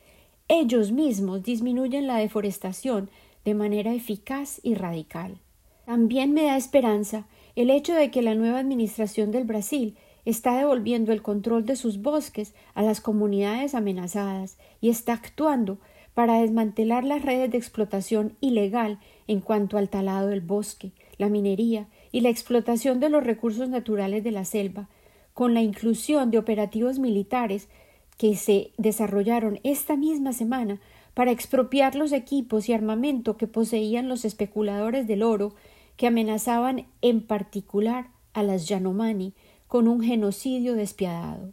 ellos 0.49 0.93
mismos 0.93 1.43
disminuyen 1.43 2.07
la 2.07 2.17
deforestación 2.17 3.11
de 3.45 3.55
manera 3.55 3.93
eficaz 3.93 4.61
y 4.63 4.75
radical. 4.75 5.39
También 5.85 6.33
me 6.33 6.45
da 6.45 6.57
esperanza 6.57 7.27
el 7.57 7.71
hecho 7.71 7.95
de 7.95 8.11
que 8.11 8.23
la 8.23 8.35
nueva 8.35 8.59
administración 8.59 9.31
del 9.31 9.45
Brasil 9.45 9.97
está 10.25 10.57
devolviendo 10.57 11.13
el 11.13 11.23
control 11.23 11.67
de 11.67 11.77
sus 11.77 12.01
bosques 12.01 12.55
a 12.75 12.83
las 12.83 13.01
comunidades 13.01 13.75
amenazadas 13.75 14.59
y 14.81 14.89
está 14.89 15.13
actuando 15.13 15.79
para 16.15 16.41
desmantelar 16.41 17.05
las 17.05 17.23
redes 17.23 17.51
de 17.51 17.59
explotación 17.59 18.37
ilegal 18.41 18.99
en 19.27 19.41
cuanto 19.41 19.77
al 19.77 19.89
talado 19.89 20.29
del 20.29 20.41
bosque, 20.41 20.93
la 21.19 21.29
minería 21.29 21.89
y 22.13 22.21
la 22.21 22.29
explotación 22.29 23.01
de 23.01 23.09
los 23.09 23.25
recursos 23.25 23.69
naturales 23.69 24.23
de 24.23 24.31
la 24.31 24.45
selva, 24.45 24.89
con 25.33 25.53
la 25.53 25.63
inclusión 25.63 26.31
de 26.31 26.39
operativos 26.39 26.99
militares 26.99 27.69
que 28.17 28.37
se 28.37 28.71
desarrollaron 28.79 29.59
esta 29.65 29.97
misma 29.97 30.33
semana 30.33 30.81
para 31.15 31.33
expropiar 31.33 31.97
los 31.97 32.13
equipos 32.13 32.69
y 32.69 32.73
armamento 32.73 33.37
que 33.37 33.49
poseían 33.49 34.09
los 34.09 34.25
especuladores 34.25 35.07
del 35.07 35.23
oro 35.23 35.55
que 35.97 36.07
amenazaban 36.07 36.87
en 37.03 37.21
particular 37.21 38.09
a 38.33 38.43
las 38.43 38.67
Yanomani 38.67 39.33
con 39.67 39.89
un 39.89 40.03
genocidio 40.03 40.75
despiadado. 40.75 41.53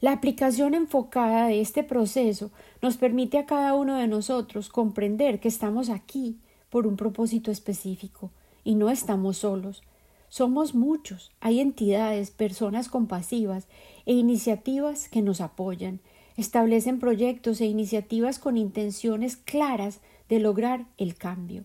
La 0.00 0.12
aplicación 0.12 0.74
enfocada 0.74 1.46
de 1.46 1.62
este 1.62 1.82
proceso 1.82 2.50
nos 2.82 2.98
permite 2.98 3.38
a 3.38 3.46
cada 3.46 3.74
uno 3.74 3.96
de 3.96 4.06
nosotros 4.06 4.68
comprender 4.68 5.40
que 5.40 5.48
estamos 5.48 5.88
aquí 5.88 6.38
por 6.68 6.86
un 6.86 6.96
propósito 6.96 7.50
específico 7.50 8.30
y 8.64 8.74
no 8.74 8.90
estamos 8.90 9.38
solos. 9.38 9.82
Somos 10.28 10.74
muchos, 10.74 11.30
hay 11.40 11.60
entidades, 11.60 12.30
personas 12.30 12.88
compasivas 12.88 13.66
e 14.04 14.12
iniciativas 14.12 15.08
que 15.08 15.22
nos 15.22 15.40
apoyan, 15.40 16.00
establecen 16.36 16.98
proyectos 16.98 17.60
e 17.60 17.66
iniciativas 17.66 18.38
con 18.38 18.56
intenciones 18.56 19.36
claras 19.36 20.00
de 20.28 20.40
lograr 20.40 20.86
el 20.98 21.14
cambio. 21.14 21.64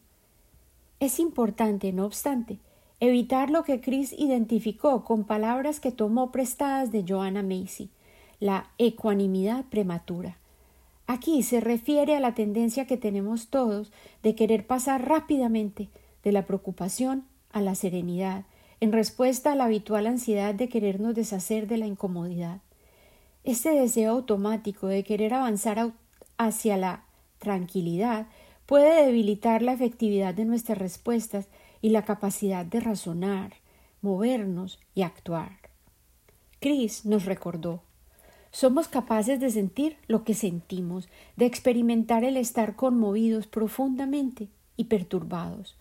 Es 1.00 1.20
importante, 1.20 1.92
no 1.92 2.06
obstante, 2.06 2.60
evitar 3.00 3.50
lo 3.50 3.64
que 3.64 3.82
Chris 3.82 4.14
identificó 4.18 5.04
con 5.04 5.24
palabras 5.24 5.80
que 5.80 5.92
tomó 5.92 6.32
prestadas 6.32 6.92
de 6.92 7.06
Joanna 7.08 7.44
Macy 7.44 7.90
la 8.40 8.70
ecuanimidad 8.78 9.66
prematura. 9.66 10.38
Aquí 11.08 11.44
se 11.44 11.60
refiere 11.60 12.16
a 12.16 12.20
la 12.20 12.36
tendencia 12.36 12.86
que 12.86 12.98
tenemos 12.98 13.48
todos 13.48 13.92
de 14.24 14.36
querer 14.36 14.66
pasar 14.68 15.08
rápidamente 15.08 15.90
de 16.24 16.32
la 16.32 16.46
preocupación 16.46 17.26
a 17.52 17.62
la 17.62 17.76
serenidad, 17.76 18.46
en 18.80 18.92
respuesta 18.92 19.52
a 19.52 19.56
la 19.56 19.66
habitual 19.66 20.08
ansiedad 20.08 20.54
de 20.54 20.70
querernos 20.70 21.16
deshacer 21.16 21.68
de 21.68 21.78
la 21.78 21.88
incomodidad. 21.88 22.60
Este 23.44 23.72
deseo 23.72 24.12
automático 24.12 24.88
de 24.88 25.04
querer 25.04 25.34
avanzar 25.34 25.92
hacia 26.38 26.78
la 26.78 27.04
tranquilidad 27.40 28.28
puede 28.66 29.06
debilitar 29.06 29.62
la 29.62 29.74
efectividad 29.74 30.34
de 30.34 30.46
nuestras 30.46 30.78
respuestas 30.78 31.48
y 31.82 31.90
la 31.90 32.06
capacidad 32.06 32.66
de 32.66 32.80
razonar, 32.80 33.54
movernos 34.02 34.80
y 34.96 35.04
actuar. 35.04 35.58
Chris 36.60 37.06
nos 37.06 37.26
recordó 37.26 37.84
somos 38.52 38.88
capaces 38.88 39.40
de 39.40 39.52
sentir 39.52 39.98
lo 40.08 40.24
que 40.24 40.34
sentimos, 40.34 41.08
de 41.36 41.46
experimentar 41.46 42.24
el 42.24 42.36
estar 42.36 42.76
conmovidos 42.76 43.48
profundamente 43.48 44.50
y 44.76 44.86
perturbados. 44.86 45.78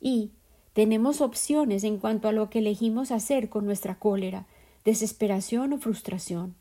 Y 0.00 0.32
tenemos 0.72 1.20
opciones 1.20 1.84
en 1.84 1.98
cuanto 1.98 2.28
a 2.28 2.32
lo 2.32 2.50
que 2.50 2.58
elegimos 2.58 3.12
hacer 3.12 3.48
con 3.48 3.64
nuestra 3.64 3.98
cólera, 3.98 4.46
desesperación 4.84 5.72
o 5.72 5.78
frustración. 5.78 6.54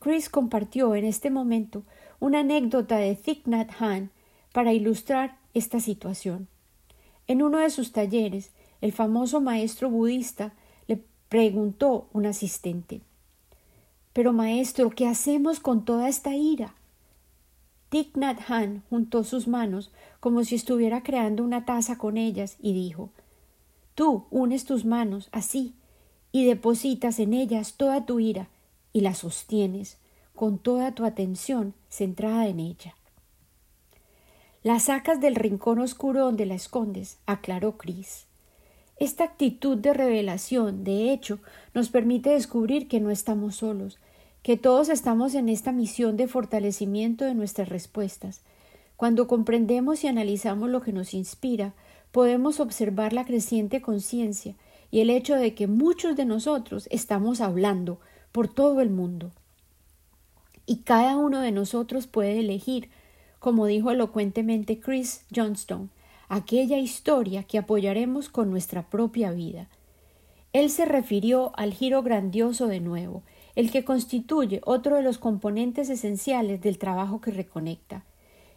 Chris 0.00 0.28
compartió 0.28 0.94
en 0.94 1.04
este 1.04 1.30
momento 1.30 1.84
una 2.20 2.40
anécdota 2.40 2.96
de 2.96 3.14
Thich 3.14 3.46
Nhat 3.46 3.70
Hanh 3.80 4.10
para 4.52 4.72
ilustrar 4.72 5.38
esta 5.54 5.78
situación. 5.80 6.48
En 7.28 7.42
uno 7.42 7.58
de 7.58 7.70
sus 7.70 7.92
talleres, 7.92 8.50
el 8.80 8.92
famoso 8.92 9.40
maestro 9.40 9.88
budista 9.88 10.52
le 10.88 11.00
preguntó 11.28 12.08
un 12.12 12.26
asistente 12.26 13.02
pero 14.18 14.32
maestro, 14.32 14.90
¿qué 14.90 15.06
hacemos 15.06 15.60
con 15.60 15.84
toda 15.84 16.08
esta 16.08 16.34
ira? 16.34 16.74
Thich 17.88 18.16
Nhat 18.16 18.50
Hanh 18.50 18.82
juntó 18.90 19.22
sus 19.22 19.46
manos 19.46 19.92
como 20.18 20.42
si 20.42 20.56
estuviera 20.56 21.04
creando 21.04 21.44
una 21.44 21.64
taza 21.64 21.98
con 21.98 22.16
ellas 22.16 22.56
y 22.60 22.72
dijo 22.72 23.10
Tú 23.94 24.24
unes 24.32 24.64
tus 24.64 24.84
manos 24.84 25.28
así 25.30 25.72
y 26.32 26.46
depositas 26.46 27.20
en 27.20 27.32
ellas 27.32 27.74
toda 27.76 28.06
tu 28.06 28.18
ira 28.18 28.48
y 28.92 29.02
la 29.02 29.14
sostienes 29.14 29.98
con 30.34 30.58
toda 30.58 30.96
tu 30.96 31.04
atención 31.04 31.72
centrada 31.88 32.48
en 32.48 32.58
ella. 32.58 32.96
La 34.64 34.80
sacas 34.80 35.20
del 35.20 35.36
rincón 35.36 35.78
oscuro 35.78 36.24
donde 36.24 36.44
la 36.44 36.54
escondes, 36.54 37.18
aclaró 37.26 37.76
Cris. 37.78 38.26
Esta 38.96 39.22
actitud 39.22 39.78
de 39.78 39.94
revelación, 39.94 40.82
de 40.82 41.12
hecho, 41.12 41.38
nos 41.74 41.90
permite 41.90 42.30
descubrir 42.30 42.88
que 42.88 42.98
no 42.98 43.10
estamos 43.10 43.56
solos, 43.56 43.98
que 44.42 44.56
todos 44.56 44.88
estamos 44.88 45.34
en 45.34 45.48
esta 45.48 45.70
misión 45.70 46.16
de 46.16 46.26
fortalecimiento 46.26 47.24
de 47.24 47.34
nuestras 47.34 47.68
respuestas. 47.68 48.40
Cuando 48.96 49.28
comprendemos 49.28 50.02
y 50.02 50.08
analizamos 50.08 50.68
lo 50.70 50.82
que 50.82 50.92
nos 50.92 51.14
inspira, 51.14 51.74
podemos 52.10 52.58
observar 52.58 53.12
la 53.12 53.24
creciente 53.24 53.80
conciencia 53.80 54.56
y 54.90 55.00
el 55.00 55.10
hecho 55.10 55.36
de 55.36 55.54
que 55.54 55.68
muchos 55.68 56.16
de 56.16 56.24
nosotros 56.24 56.88
estamos 56.90 57.40
hablando 57.40 58.00
por 58.32 58.48
todo 58.48 58.80
el 58.80 58.90
mundo. 58.90 59.30
Y 60.66 60.78
cada 60.78 61.16
uno 61.16 61.40
de 61.40 61.52
nosotros 61.52 62.08
puede 62.08 62.40
elegir, 62.40 62.90
como 63.38 63.66
dijo 63.66 63.90
elocuentemente 63.90 64.80
Chris 64.80 65.24
Johnstone, 65.34 65.88
aquella 66.28 66.78
historia 66.78 67.42
que 67.42 67.58
apoyaremos 67.58 68.28
con 68.28 68.50
nuestra 68.50 68.88
propia 68.88 69.30
vida. 69.30 69.68
Él 70.52 70.70
se 70.70 70.84
refirió 70.84 71.52
al 71.56 71.72
giro 71.72 72.02
grandioso 72.02 72.66
de 72.66 72.80
nuevo, 72.80 73.22
el 73.54 73.70
que 73.70 73.84
constituye 73.84 74.60
otro 74.64 74.96
de 74.96 75.02
los 75.02 75.18
componentes 75.18 75.90
esenciales 75.90 76.60
del 76.60 76.78
trabajo 76.78 77.20
que 77.20 77.30
reconecta. 77.30 78.04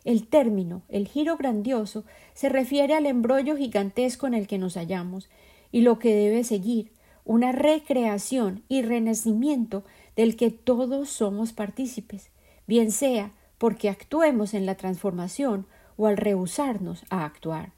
El 0.03 0.27
término, 0.27 0.81
el 0.89 1.07
giro 1.07 1.37
grandioso, 1.37 2.03
se 2.33 2.49
refiere 2.49 2.93
al 2.93 3.05
embrollo 3.05 3.55
gigantesco 3.55 4.27
en 4.27 4.33
el 4.33 4.47
que 4.47 4.57
nos 4.57 4.75
hallamos, 4.75 5.29
y 5.71 5.81
lo 5.81 5.99
que 5.99 6.15
debe 6.15 6.43
seguir, 6.43 6.91
una 7.23 7.51
recreación 7.51 8.63
y 8.67 8.81
renacimiento 8.81 9.83
del 10.15 10.35
que 10.35 10.49
todos 10.49 11.09
somos 11.09 11.53
partícipes, 11.53 12.31
bien 12.67 12.91
sea 12.91 13.31
porque 13.61 13.89
actuemos 13.89 14.55
en 14.55 14.65
la 14.65 14.73
transformación 14.73 15.67
o 15.95 16.07
al 16.07 16.17
rehusarnos 16.17 17.05
a 17.11 17.25
actuar. 17.25 17.73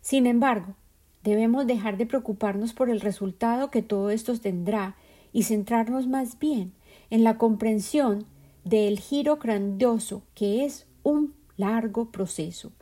Sin 0.00 0.26
embargo, 0.26 0.74
debemos 1.22 1.68
dejar 1.68 1.96
de 1.98 2.04
preocuparnos 2.04 2.72
por 2.72 2.90
el 2.90 3.00
resultado 3.00 3.70
que 3.70 3.80
todo 3.80 4.10
esto 4.10 4.36
tendrá 4.40 4.96
y 5.32 5.44
centrarnos 5.44 6.08
más 6.08 6.40
bien 6.40 6.72
en 7.10 7.22
la 7.22 7.38
comprensión 7.38 8.26
del 8.64 8.98
giro 8.98 9.36
grandioso 9.36 10.24
que 10.34 10.64
es 10.64 10.88
un 11.04 11.32
largo 11.56 12.10
proceso. 12.10 12.72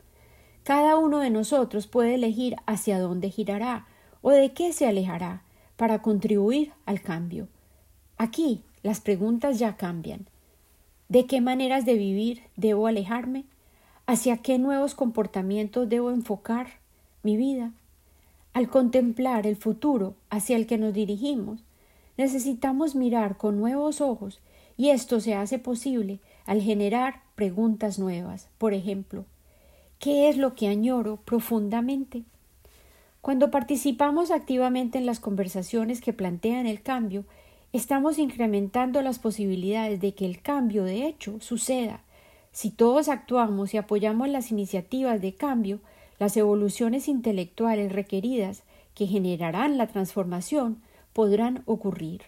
Cada 0.63 0.97
uno 0.97 1.19
de 1.19 1.29
nosotros 1.29 1.85
puede 1.85 2.15
elegir 2.15 2.55
hacia 2.65 2.97
dónde 2.97 3.29
girará 3.29 3.85
o 4.23 4.31
de 4.31 4.53
qué 4.53 4.73
se 4.73 4.87
alejará 4.87 5.43
para 5.77 6.01
contribuir 6.01 6.71
al 6.87 7.03
cambio. 7.03 7.47
Aquí 8.17 8.63
las 8.81 9.01
preguntas 9.01 9.59
ya 9.59 9.77
cambian. 9.77 10.27
¿De 11.09 11.25
qué 11.25 11.41
maneras 11.41 11.85
de 11.85 11.95
vivir 11.95 12.43
debo 12.55 12.85
alejarme? 12.85 13.45
¿Hacia 14.05 14.37
qué 14.37 14.59
nuevos 14.59 14.93
comportamientos 14.93 15.89
debo 15.89 16.11
enfocar 16.11 16.67
mi 17.23 17.35
vida? 17.35 17.71
Al 18.53 18.69
contemplar 18.69 19.47
el 19.47 19.55
futuro 19.55 20.13
hacia 20.29 20.55
el 20.55 20.67
que 20.67 20.77
nos 20.77 20.93
dirigimos, 20.93 21.61
necesitamos 22.15 22.93
mirar 22.93 23.37
con 23.37 23.57
nuevos 23.57 24.01
ojos 24.01 24.39
y 24.77 24.89
esto 24.89 25.19
se 25.19 25.33
hace 25.33 25.57
posible 25.57 26.19
al 26.45 26.61
generar 26.61 27.23
preguntas 27.33 27.97
nuevas. 27.97 28.47
Por 28.59 28.75
ejemplo, 28.75 29.25
¿qué 29.97 30.29
es 30.29 30.37
lo 30.37 30.53
que 30.53 30.67
añoro 30.67 31.17
profundamente? 31.25 32.21
Cuando 33.21 33.49
participamos 33.49 34.29
activamente 34.29 34.99
en 34.99 35.07
las 35.07 35.19
conversaciones 35.19 36.01
que 36.01 36.13
plantean 36.13 36.67
el 36.67 36.83
cambio, 36.83 37.25
estamos 37.73 38.17
incrementando 38.17 39.01
las 39.01 39.19
posibilidades 39.19 39.99
de 40.01 40.13
que 40.13 40.25
el 40.25 40.41
cambio 40.41 40.83
de 40.83 41.07
hecho 41.07 41.39
suceda. 41.39 42.01
Si 42.51 42.71
todos 42.71 43.07
actuamos 43.09 43.73
y 43.73 43.77
apoyamos 43.77 44.29
las 44.29 44.51
iniciativas 44.51 45.21
de 45.21 45.35
cambio, 45.35 45.79
las 46.17 46.37
evoluciones 46.37 47.07
intelectuales 47.07 47.91
requeridas 47.91 48.63
que 48.93 49.07
generarán 49.07 49.77
la 49.77 49.87
transformación 49.87 50.81
podrán 51.13 51.63
ocurrir. 51.65 52.23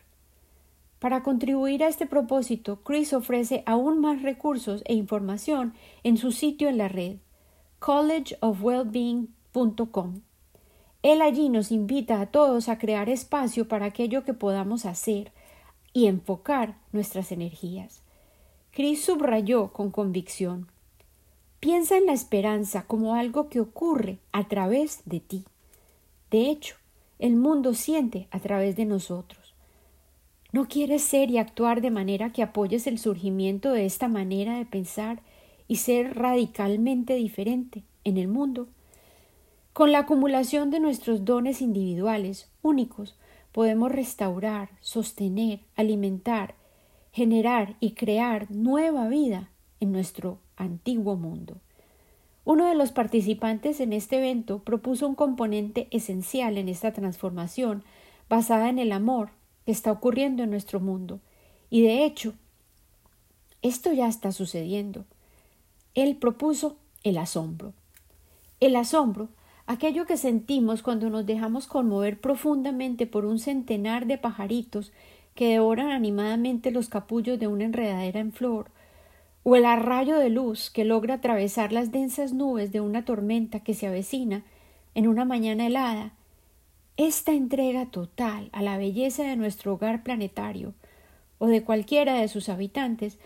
Para 1.00 1.24
contribuir 1.24 1.84
a 1.84 1.88
este 1.88 2.06
propósito, 2.06 2.82
Chris 2.84 3.14
ofrece 3.14 3.64
aún 3.66 4.00
más 4.00 4.22
recursos 4.22 4.84
e 4.86 4.94
información 4.94 5.74
en 6.04 6.18
su 6.18 6.32
sitio 6.32 6.70
en 6.70 6.78
la 6.78 6.88
red 6.88 7.18
collegeofwellbeing.com. 7.80 10.22
Él 11.04 11.22
allí 11.22 11.50
nos 11.50 11.72
invita 11.72 12.22
a 12.22 12.28
todos 12.28 12.70
a 12.70 12.78
crear 12.78 13.10
espacio 13.10 13.68
para 13.68 13.86
aquello 13.86 14.24
que 14.24 14.34
podamos 14.34 14.86
hacer 14.86 15.32
y 15.94 16.08
enfocar 16.08 16.78
nuestras 16.92 17.32
energías. 17.32 18.02
Chris 18.72 19.04
subrayó 19.04 19.74
con 19.74 19.92
convicción 19.92 20.68
Piensa 21.62 21.96
en 21.96 22.08
la 22.08 22.14
esperanza 22.14 22.86
como 22.88 23.14
algo 23.14 23.48
que 23.48 23.60
ocurre 23.60 24.18
a 24.32 24.48
través 24.48 25.04
de 25.06 25.20
ti. 25.20 25.46
De 26.32 26.50
hecho, 26.50 26.76
el 27.20 27.36
mundo 27.36 27.76
siente 27.76 28.28
a 28.32 28.40
través 28.40 28.76
de 28.76 28.86
nosotros. 28.86 29.54
¿No 30.52 30.68
quieres 30.68 31.04
ser 31.04 31.30
y 31.30 31.38
actuar 31.38 31.82
de 31.82 31.92
manera 31.92 32.32
que 32.32 32.42
apoyes 32.42 32.88
el 32.88 32.98
surgimiento 32.98 33.74
de 33.74 33.86
esta 33.86 34.08
manera 34.08 34.58
de 34.58 34.66
pensar 34.66 35.22
y 35.68 35.76
ser 35.76 36.18
radicalmente 36.18 37.14
diferente 37.14 37.84
en 38.04 38.18
el 38.18 38.28
mundo? 38.28 38.68
Con 39.74 39.94
la 39.94 40.00
acumulación 40.00 40.70
de 40.70 40.82
nuestros 40.82 41.24
dones 41.24 41.62
individuales, 41.62 42.50
únicos, 42.62 43.16
podemos 43.54 43.92
restaurar, 43.92 44.70
sostener, 44.82 45.62
alimentar, 45.76 46.56
generar 47.14 47.78
y 47.80 47.92
crear 47.92 48.52
nueva 48.52 49.08
vida 49.08 49.50
en 49.80 49.94
nuestro 49.94 50.40
antiguo 50.58 51.16
mundo. 51.16 51.58
Uno 52.44 52.66
de 52.66 52.76
los 52.76 52.92
participantes 52.92 53.80
en 53.80 53.94
este 53.94 54.18
evento 54.18 54.60
propuso 54.60 55.08
un 55.08 55.16
componente 55.16 55.88
esencial 55.92 56.58
en 56.58 56.68
esta 56.68 56.92
transformación 56.92 57.84
basada 58.28 58.70
en 58.70 58.80
el 58.80 58.92
amor 58.92 59.30
que 59.66 59.72
está 59.72 59.92
ocurriendo 59.92 60.44
en 60.44 60.50
nuestro 60.50 60.82
mundo. 60.82 61.20
Y 61.70 61.82
de 61.82 62.04
hecho, 62.04 62.34
esto 63.62 63.94
ya 63.94 64.08
está 64.08 64.34
sucediendo. 64.34 65.06
Él 65.94 66.18
propuso 66.18 66.78
el 67.04 67.18
asombro. 67.18 67.74
El 68.60 68.76
asombro 68.76 69.30
aquello 69.72 70.06
que 70.06 70.18
sentimos 70.18 70.84
cuando 70.84 71.10
nos 71.10 71.26
dejamos 71.26 71.66
conmover 71.66 72.20
profundamente 72.20 73.08
por 73.08 73.24
un 73.24 73.40
centenar 73.40 74.06
de 74.06 74.18
pajaritos 74.18 74.92
que 75.34 75.48
devoran 75.48 75.92
animadamente 75.92 76.72
los 76.72 76.90
capullos 76.90 77.40
de 77.40 77.48
una 77.48 77.64
enredadera 77.64 78.20
en 78.20 78.34
flor, 78.34 78.70
o 79.44 79.56
el 79.56 79.64
arrayo 79.64 80.18
de 80.18 80.30
luz 80.30 80.70
que 80.70 80.84
logra 80.84 81.16
atravesar 81.16 81.72
las 81.72 81.94
densas 81.94 82.34
nubes 82.34 82.74
de 82.74 82.82
una 82.82 83.06
tormenta 83.06 83.62
que 83.62 83.74
se 83.74 83.88
avecina 83.88 84.44
en 84.94 85.08
una 85.08 85.24
mañana 85.24 85.68
helada, 85.68 86.12
esta 86.98 87.32
entrega 87.32 87.86
total 87.86 88.50
a 88.52 88.62
la 88.62 88.78
belleza 88.78 89.24
de 89.24 89.38
nuestro 89.38 89.76
hogar 89.76 90.04
planetario 90.04 90.74
o 91.38 91.48
de 91.48 91.64
cualquiera 91.64 92.16
de 92.16 92.28
sus 92.28 92.50
habitantes 92.50 93.20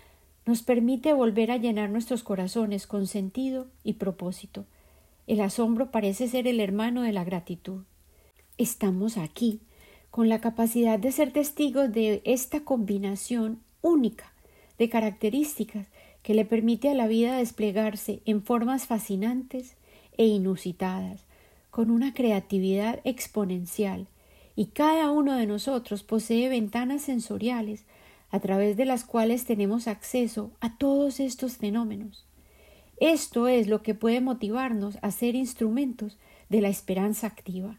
nos 0.46 0.62
permite 0.62 1.12
volver 1.12 1.50
a 1.50 1.58
llenar 1.58 1.90
nuestros 1.90 2.22
corazones 2.22 2.86
con 2.86 3.08
sentido 3.08 3.66
y 3.84 3.94
propósito, 3.94 4.66
el 5.28 5.42
asombro 5.42 5.92
parece 5.92 6.28
ser 6.28 6.48
el 6.48 6.60
hermano 6.60 7.02
de 7.02 7.12
la 7.12 7.24
gratitud. 7.24 7.84
Estamos 8.58 9.18
aquí, 9.18 9.60
con 10.12 10.30
la 10.30 10.40
capacidad 10.40 11.00
de 11.00 11.12
ser 11.12 11.32
testigos 11.32 11.92
de 11.92 12.22
esta 12.24 12.62
combinación 12.62 13.60
única 13.82 14.34
de 14.78 14.90
características 14.90 15.88
que 16.24 16.34
le 16.34 16.46
permite 16.46 16.90
a 16.90 16.94
la 16.94 17.08
vida 17.08 17.38
desplegarse 17.38 18.22
en 18.26 18.42
formas 18.42 18.88
fascinantes 18.88 19.76
e 20.18 20.26
inusitadas, 20.26 21.22
con 21.70 21.92
una 21.92 22.14
creatividad 22.14 23.02
exponencial, 23.04 24.08
y 24.56 24.68
cada 24.68 25.12
uno 25.12 25.34
de 25.36 25.46
nosotros 25.46 26.04
posee 26.04 26.48
ventanas 26.50 27.02
sensoriales 27.02 27.84
a 28.32 28.40
través 28.40 28.78
de 28.78 28.86
las 28.86 29.04
cuales 29.04 29.46
tenemos 29.46 29.88
acceso 29.88 30.52
a 30.62 30.78
todos 30.78 31.20
estos 31.20 31.58
fenómenos. 31.58 32.26
Esto 32.98 33.48
es 33.48 33.68
lo 33.68 33.82
que 33.82 33.94
puede 33.94 34.22
motivarnos 34.22 34.98
a 35.02 35.12
ser 35.12 35.36
instrumentos 35.36 36.18
de 36.50 36.62
la 36.62 36.70
esperanza 36.70 37.28
activa. 37.28 37.78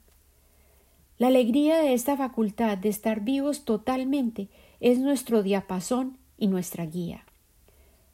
La 1.18 1.28
alegría 1.28 1.78
de 1.78 1.94
esta 1.94 2.16
facultad 2.16 2.76
de 2.76 2.90
estar 2.90 3.20
vivos 3.20 3.64
totalmente 3.64 4.48
es 4.80 4.98
nuestro 4.98 5.42
diapasón 5.42 6.18
y 6.36 6.48
nuestra 6.48 6.84
guía. 6.84 7.24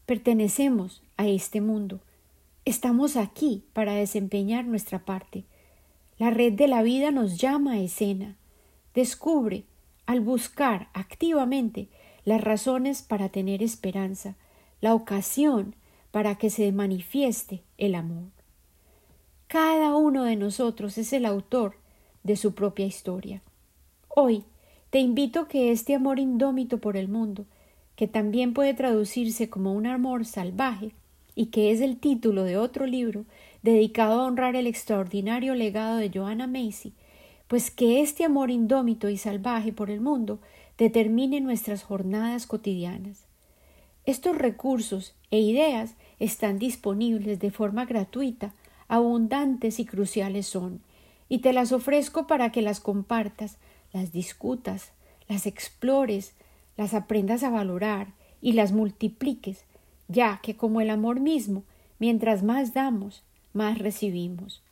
Pertenecemos 0.06 1.02
a 1.16 1.26
este 1.26 1.60
mundo. 1.60 2.00
Estamos 2.64 3.16
aquí 3.16 3.64
para 3.72 3.94
desempeñar 3.94 4.64
nuestra 4.64 5.00
parte. 5.04 5.44
La 6.18 6.30
red 6.30 6.52
de 6.52 6.68
la 6.68 6.82
vida 6.82 7.10
nos 7.10 7.38
llama 7.38 7.72
a 7.72 7.80
escena. 7.80 8.36
Descubre, 8.94 9.64
al 10.06 10.20
buscar 10.20 10.88
activamente 10.92 11.88
las 12.24 12.40
razones 12.40 13.02
para 13.02 13.30
tener 13.30 13.62
esperanza, 13.62 14.36
la 14.80 14.94
ocasión 14.94 15.74
para 16.12 16.36
que 16.36 16.50
se 16.50 16.70
manifieste 16.70 17.62
el 17.78 17.96
amor. 17.96 18.28
Cada 19.48 19.96
uno 19.96 20.22
de 20.22 20.36
nosotros 20.36 20.96
es 20.96 21.12
el 21.12 21.26
autor 21.26 21.74
de 22.22 22.36
su 22.36 22.54
propia 22.54 22.86
historia. 22.86 23.42
Hoy 24.08 24.44
te 24.90 25.00
invito 25.00 25.48
que 25.48 25.72
este 25.72 25.94
amor 25.94 26.20
indómito 26.20 26.78
por 26.78 26.96
el 26.96 27.08
mundo, 27.08 27.46
que 27.96 28.06
también 28.06 28.54
puede 28.54 28.74
traducirse 28.74 29.50
como 29.50 29.72
un 29.72 29.86
amor 29.86 30.24
salvaje, 30.24 30.92
y 31.34 31.46
que 31.46 31.70
es 31.70 31.80
el 31.80 31.98
título 31.98 32.44
de 32.44 32.58
otro 32.58 32.86
libro 32.86 33.24
dedicado 33.62 34.20
a 34.20 34.26
honrar 34.26 34.56
el 34.56 34.66
extraordinario 34.66 35.54
legado 35.54 35.96
de 35.96 36.10
Joanna 36.12 36.46
Macy, 36.46 36.92
pues 37.48 37.70
que 37.70 38.00
este 38.00 38.24
amor 38.24 38.50
indómito 38.50 39.08
y 39.08 39.16
salvaje 39.16 39.72
por 39.72 39.90
el 39.90 40.00
mundo 40.00 40.40
determine 40.78 41.40
nuestras 41.40 41.82
jornadas 41.82 42.46
cotidianas. 42.46 43.24
Estos 44.04 44.36
recursos 44.36 45.14
e 45.30 45.40
ideas 45.40 45.94
están 46.22 46.60
disponibles 46.60 47.40
de 47.40 47.50
forma 47.50 47.84
gratuita, 47.84 48.54
abundantes 48.86 49.80
y 49.80 49.84
cruciales 49.84 50.46
son, 50.46 50.80
y 51.28 51.38
te 51.38 51.52
las 51.52 51.72
ofrezco 51.72 52.28
para 52.28 52.52
que 52.52 52.62
las 52.62 52.78
compartas, 52.78 53.58
las 53.92 54.12
discutas, 54.12 54.92
las 55.26 55.46
explores, 55.46 56.34
las 56.76 56.94
aprendas 56.94 57.42
a 57.42 57.50
valorar 57.50 58.14
y 58.40 58.52
las 58.52 58.70
multipliques, 58.70 59.64
ya 60.06 60.38
que 60.44 60.56
como 60.56 60.80
el 60.80 60.90
amor 60.90 61.18
mismo, 61.18 61.64
mientras 61.98 62.44
más 62.44 62.72
damos, 62.72 63.24
más 63.52 63.80
recibimos. 63.80 64.62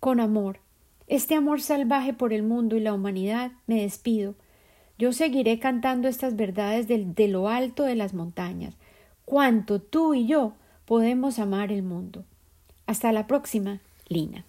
Con 0.00 0.18
amor, 0.18 0.58
este 1.06 1.36
amor 1.36 1.60
salvaje 1.60 2.14
por 2.14 2.32
el 2.32 2.42
mundo 2.42 2.76
y 2.76 2.80
la 2.80 2.94
humanidad, 2.94 3.52
me 3.68 3.82
despido, 3.82 4.34
yo 4.98 5.12
seguiré 5.12 5.60
cantando 5.60 6.08
estas 6.08 6.34
verdades 6.34 6.88
de, 6.88 7.28
lo 7.28 7.48
alto 7.48 7.84
de 7.84 7.94
las 7.94 8.12
montañas, 8.12 8.74
cuánto 9.28 9.78
tú 9.78 10.14
y 10.14 10.26
yo 10.26 10.54
podemos 10.86 11.38
amar 11.38 11.70
el 11.70 11.82
mundo. 11.82 12.24
Hasta 12.86 13.12
la 13.12 13.26
próxima, 13.26 13.80
Lina. 14.08 14.46